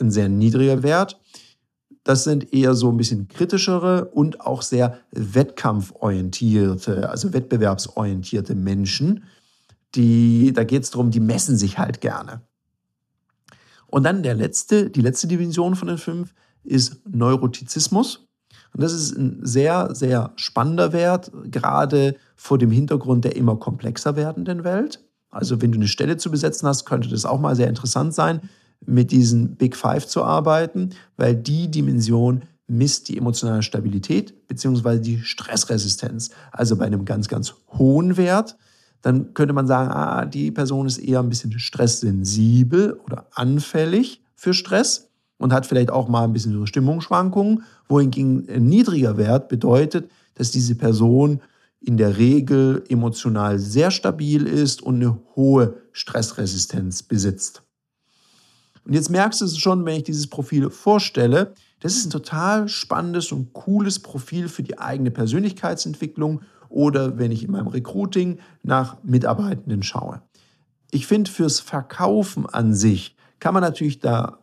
Ein 0.00 0.10
sehr 0.10 0.28
niedriger 0.28 0.82
Wert. 0.82 1.20
Das 2.04 2.24
sind 2.24 2.52
eher 2.52 2.74
so 2.74 2.90
ein 2.90 2.96
bisschen 2.96 3.28
kritischere 3.28 4.06
und 4.06 4.40
auch 4.40 4.62
sehr 4.62 4.98
wettkampforientierte, 5.12 7.08
also 7.08 7.32
wettbewerbsorientierte 7.32 8.54
Menschen. 8.54 9.24
Die, 9.94 10.52
da 10.52 10.64
geht 10.64 10.82
es 10.82 10.90
darum, 10.90 11.10
die 11.10 11.20
messen 11.20 11.56
sich 11.56 11.78
halt 11.78 12.00
gerne. 12.00 12.42
Und 13.86 14.04
dann 14.04 14.22
der 14.22 14.34
letzte, 14.34 14.90
die 14.90 15.02
letzte 15.02 15.28
Dimension 15.28 15.76
von 15.76 15.88
den 15.88 15.98
fünf 15.98 16.34
ist 16.64 17.06
Neurotizismus. 17.06 18.26
Und 18.74 18.82
das 18.82 18.92
ist 18.92 19.16
ein 19.16 19.40
sehr, 19.42 19.94
sehr 19.94 20.32
spannender 20.36 20.92
Wert, 20.92 21.30
gerade 21.44 22.16
vor 22.36 22.58
dem 22.58 22.70
Hintergrund 22.70 23.24
der 23.24 23.36
immer 23.36 23.56
komplexer 23.56 24.16
werdenden 24.16 24.64
Welt. 24.64 25.04
Also 25.30 25.60
wenn 25.60 25.72
du 25.72 25.78
eine 25.78 25.88
Stelle 25.88 26.16
zu 26.16 26.30
besetzen 26.30 26.68
hast, 26.68 26.84
könnte 26.84 27.08
das 27.08 27.24
auch 27.24 27.40
mal 27.40 27.56
sehr 27.56 27.68
interessant 27.68 28.14
sein, 28.14 28.40
mit 28.84 29.12
diesen 29.12 29.56
Big 29.56 29.76
Five 29.76 30.06
zu 30.06 30.24
arbeiten, 30.24 30.90
weil 31.16 31.34
die 31.34 31.70
Dimension 31.70 32.42
misst 32.66 33.08
die 33.08 33.18
emotionale 33.18 33.62
Stabilität 33.62 34.48
bzw. 34.48 34.98
die 34.98 35.20
Stressresistenz. 35.20 36.30
Also 36.50 36.76
bei 36.76 36.86
einem 36.86 37.04
ganz, 37.04 37.28
ganz 37.28 37.54
hohen 37.78 38.16
Wert, 38.16 38.56
dann 39.02 39.34
könnte 39.34 39.52
man 39.52 39.66
sagen, 39.66 39.90
ah, 39.90 40.24
die 40.24 40.50
Person 40.50 40.86
ist 40.86 40.98
eher 40.98 41.20
ein 41.20 41.28
bisschen 41.28 41.58
stresssensibel 41.58 42.98
oder 43.04 43.26
anfällig 43.34 44.22
für 44.34 44.54
Stress 44.54 45.11
und 45.42 45.52
hat 45.52 45.66
vielleicht 45.66 45.90
auch 45.90 46.08
mal 46.08 46.22
ein 46.22 46.32
bisschen 46.32 46.52
so 46.52 46.66
Stimmungsschwankungen, 46.66 47.64
wohingegen 47.88 48.48
ein 48.48 48.66
niedriger 48.66 49.16
Wert 49.16 49.48
bedeutet, 49.48 50.08
dass 50.36 50.52
diese 50.52 50.76
Person 50.76 51.40
in 51.80 51.96
der 51.96 52.16
Regel 52.16 52.84
emotional 52.88 53.58
sehr 53.58 53.90
stabil 53.90 54.46
ist 54.46 54.82
und 54.82 54.96
eine 54.96 55.18
hohe 55.34 55.78
Stressresistenz 55.90 57.02
besitzt. 57.02 57.62
Und 58.84 58.94
jetzt 58.94 59.10
merkst 59.10 59.40
du 59.40 59.44
es 59.44 59.58
schon, 59.58 59.84
wenn 59.84 59.96
ich 59.96 60.04
dieses 60.04 60.28
Profil 60.28 60.70
vorstelle, 60.70 61.54
das 61.80 61.96
ist 61.96 62.06
ein 62.06 62.10
total 62.10 62.68
spannendes 62.68 63.32
und 63.32 63.52
cooles 63.52 63.98
Profil 63.98 64.48
für 64.48 64.62
die 64.62 64.78
eigene 64.78 65.10
Persönlichkeitsentwicklung 65.10 66.42
oder 66.68 67.18
wenn 67.18 67.32
ich 67.32 67.42
in 67.42 67.50
meinem 67.50 67.66
Recruiting 67.66 68.38
nach 68.62 68.96
Mitarbeitenden 69.02 69.82
schaue. 69.82 70.22
Ich 70.92 71.08
finde, 71.08 71.30
fürs 71.30 71.58
Verkaufen 71.58 72.46
an 72.46 72.74
sich 72.74 73.16
kann 73.40 73.54
man 73.54 73.64
natürlich 73.64 73.98
da 73.98 74.38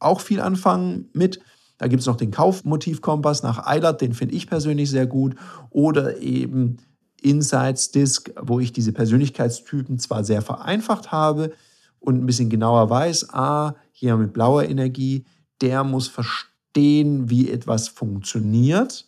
auch 0.00 0.20
viel 0.20 0.40
anfangen 0.40 1.08
mit. 1.12 1.40
Da 1.78 1.86
gibt 1.88 2.00
es 2.00 2.06
noch 2.06 2.16
den 2.16 2.30
Kaufmotivkompass 2.30 3.42
nach 3.42 3.66
Eilert, 3.66 4.00
den 4.00 4.12
finde 4.12 4.34
ich 4.34 4.46
persönlich 4.46 4.90
sehr 4.90 5.06
gut. 5.06 5.34
Oder 5.70 6.18
eben 6.18 6.78
Insights 7.22 7.90
Disc, 7.90 8.30
wo 8.40 8.60
ich 8.60 8.72
diese 8.72 8.92
Persönlichkeitstypen 8.92 9.98
zwar 9.98 10.24
sehr 10.24 10.42
vereinfacht 10.42 11.12
habe 11.12 11.52
und 11.98 12.16
ein 12.16 12.26
bisschen 12.26 12.50
genauer 12.50 12.90
weiß, 12.90 13.32
ah, 13.32 13.74
hier 13.92 14.16
mit 14.16 14.32
blauer 14.32 14.64
Energie, 14.64 15.24
der 15.60 15.84
muss 15.84 16.08
verstehen, 16.08 17.28
wie 17.30 17.50
etwas 17.50 17.88
funktioniert. 17.88 19.06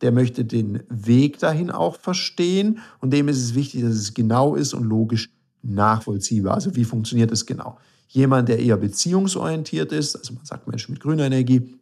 Der 0.00 0.10
möchte 0.10 0.44
den 0.44 0.82
Weg 0.88 1.38
dahin 1.38 1.70
auch 1.70 1.96
verstehen 1.96 2.80
und 3.00 3.12
dem 3.12 3.28
ist 3.28 3.38
es 3.38 3.54
wichtig, 3.54 3.82
dass 3.82 3.94
es 3.94 4.14
genau 4.14 4.56
ist 4.56 4.74
und 4.74 4.84
logisch 4.84 5.30
nachvollziehbar. 5.62 6.54
Also 6.54 6.74
wie 6.74 6.84
funktioniert 6.84 7.30
es 7.30 7.46
genau? 7.46 7.78
Jemand, 8.12 8.50
der 8.50 8.58
eher 8.58 8.76
beziehungsorientiert 8.76 9.90
ist, 9.90 10.16
also 10.16 10.34
man 10.34 10.44
sagt 10.44 10.68
Mensch 10.68 10.86
mit 10.90 11.00
grüner 11.00 11.24
Energie, 11.24 11.78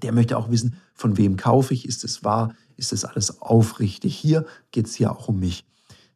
der 0.00 0.12
möchte 0.12 0.38
auch 0.38 0.50
wissen, 0.50 0.76
von 0.94 1.18
wem 1.18 1.36
kaufe 1.36 1.74
ich, 1.74 1.86
ist 1.86 2.04
es 2.04 2.24
wahr, 2.24 2.54
ist 2.78 2.90
es 2.94 3.04
alles 3.04 3.42
aufrichtig. 3.42 4.16
Hier 4.16 4.46
geht 4.70 4.86
es 4.86 4.98
ja 4.98 5.10
auch 5.10 5.28
um 5.28 5.40
mich. 5.40 5.66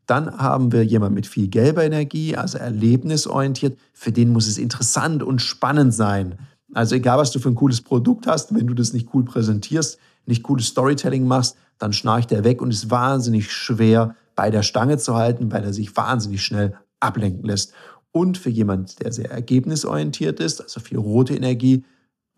Dann 0.06 0.38
haben 0.38 0.72
wir 0.72 0.86
jemand 0.86 1.14
mit 1.14 1.26
viel 1.26 1.48
gelber 1.48 1.84
Energie, 1.84 2.34
also 2.34 2.56
erlebnisorientiert. 2.56 3.78
Für 3.92 4.10
den 4.10 4.32
muss 4.32 4.46
es 4.46 4.56
interessant 4.56 5.22
und 5.22 5.42
spannend 5.42 5.92
sein. 5.92 6.38
Also 6.72 6.94
egal, 6.94 7.18
was 7.18 7.30
du 7.30 7.38
für 7.38 7.50
ein 7.50 7.56
cooles 7.56 7.82
Produkt 7.82 8.26
hast, 8.26 8.54
wenn 8.54 8.66
du 8.66 8.72
das 8.72 8.94
nicht 8.94 9.10
cool 9.12 9.26
präsentierst, 9.26 9.98
nicht 10.24 10.44
cooles 10.44 10.68
Storytelling 10.68 11.26
machst, 11.26 11.58
dann 11.76 11.92
schnarcht 11.92 12.32
er 12.32 12.42
weg 12.42 12.62
und 12.62 12.70
ist 12.70 12.90
wahnsinnig 12.90 13.52
schwer 13.52 14.16
bei 14.34 14.50
der 14.50 14.62
Stange 14.62 14.96
zu 14.96 15.14
halten, 15.14 15.52
weil 15.52 15.62
er 15.62 15.74
sich 15.74 15.94
wahnsinnig 15.94 16.42
schnell 16.42 16.78
ablenken 17.00 17.44
lässt. 17.44 17.74
Und 18.16 18.38
für 18.38 18.48
jemand, 18.48 19.02
der 19.02 19.12
sehr 19.12 19.30
ergebnisorientiert 19.30 20.40
ist, 20.40 20.62
also 20.62 20.80
viel 20.80 20.96
rote 20.96 21.34
Energie, 21.34 21.84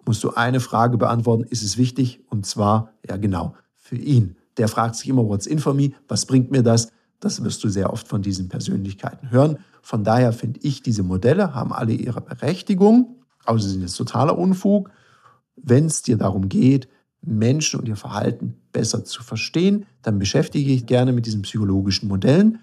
musst 0.04 0.24
du 0.24 0.30
eine 0.30 0.58
Frage 0.58 0.98
beantworten, 0.98 1.44
ist 1.44 1.62
es 1.62 1.78
wichtig? 1.78 2.18
Und 2.30 2.46
zwar, 2.46 2.94
ja 3.08 3.16
genau, 3.16 3.54
für 3.76 3.94
ihn. 3.94 4.34
Der 4.56 4.66
fragt 4.66 4.96
sich 4.96 5.08
immer, 5.08 5.28
what's 5.28 5.46
in 5.46 5.60
for 5.60 5.74
me? 5.74 5.92
Was 6.08 6.26
bringt 6.26 6.50
mir 6.50 6.64
das? 6.64 6.90
Das 7.20 7.44
wirst 7.44 7.62
du 7.62 7.68
sehr 7.68 7.92
oft 7.92 8.08
von 8.08 8.22
diesen 8.22 8.48
Persönlichkeiten 8.48 9.30
hören. 9.30 9.58
Von 9.80 10.02
daher 10.02 10.32
finde 10.32 10.58
ich, 10.64 10.82
diese 10.82 11.04
Modelle 11.04 11.54
haben 11.54 11.72
alle 11.72 11.92
ihre 11.92 12.22
Berechtigung, 12.22 13.22
aber 13.44 13.60
sie 13.60 13.68
sind 13.68 13.82
jetzt 13.82 13.94
totaler 13.94 14.36
Unfug, 14.36 14.90
wenn 15.54 15.86
es 15.86 16.02
dir 16.02 16.16
darum 16.16 16.48
geht, 16.48 16.88
Menschen 17.22 17.78
und 17.78 17.86
ihr 17.86 17.94
Verhalten 17.94 18.56
besser 18.72 19.04
zu 19.04 19.22
verstehen, 19.22 19.86
dann 20.02 20.18
beschäftige 20.18 20.72
dich 20.72 20.86
gerne 20.86 21.12
mit 21.12 21.26
diesen 21.26 21.42
psychologischen 21.42 22.08
Modellen. 22.08 22.58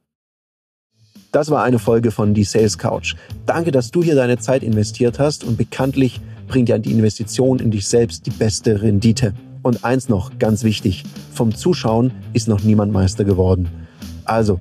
Das 1.30 1.50
war 1.50 1.62
eine 1.62 1.78
Folge 1.78 2.10
von 2.10 2.34
Die 2.34 2.44
Sales 2.44 2.76
Couch. 2.76 3.14
Danke, 3.46 3.70
dass 3.70 3.90
du 3.90 4.02
hier 4.02 4.14
deine 4.14 4.38
Zeit 4.38 4.62
investiert 4.62 5.18
hast 5.18 5.44
und 5.44 5.56
bekanntlich 5.56 6.20
bringt 6.46 6.68
ja 6.68 6.76
die 6.76 6.92
Investition 6.92 7.58
in 7.58 7.70
dich 7.70 7.88
selbst 7.88 8.26
die 8.26 8.30
beste 8.30 8.82
Rendite. 8.82 9.32
Und 9.62 9.84
eins 9.84 10.10
noch, 10.10 10.38
ganz 10.38 10.62
wichtig, 10.62 11.04
vom 11.32 11.54
Zuschauen 11.54 12.10
ist 12.34 12.48
noch 12.48 12.62
niemand 12.62 12.92
Meister 12.92 13.24
geworden. 13.24 13.70
Also, 14.26 14.60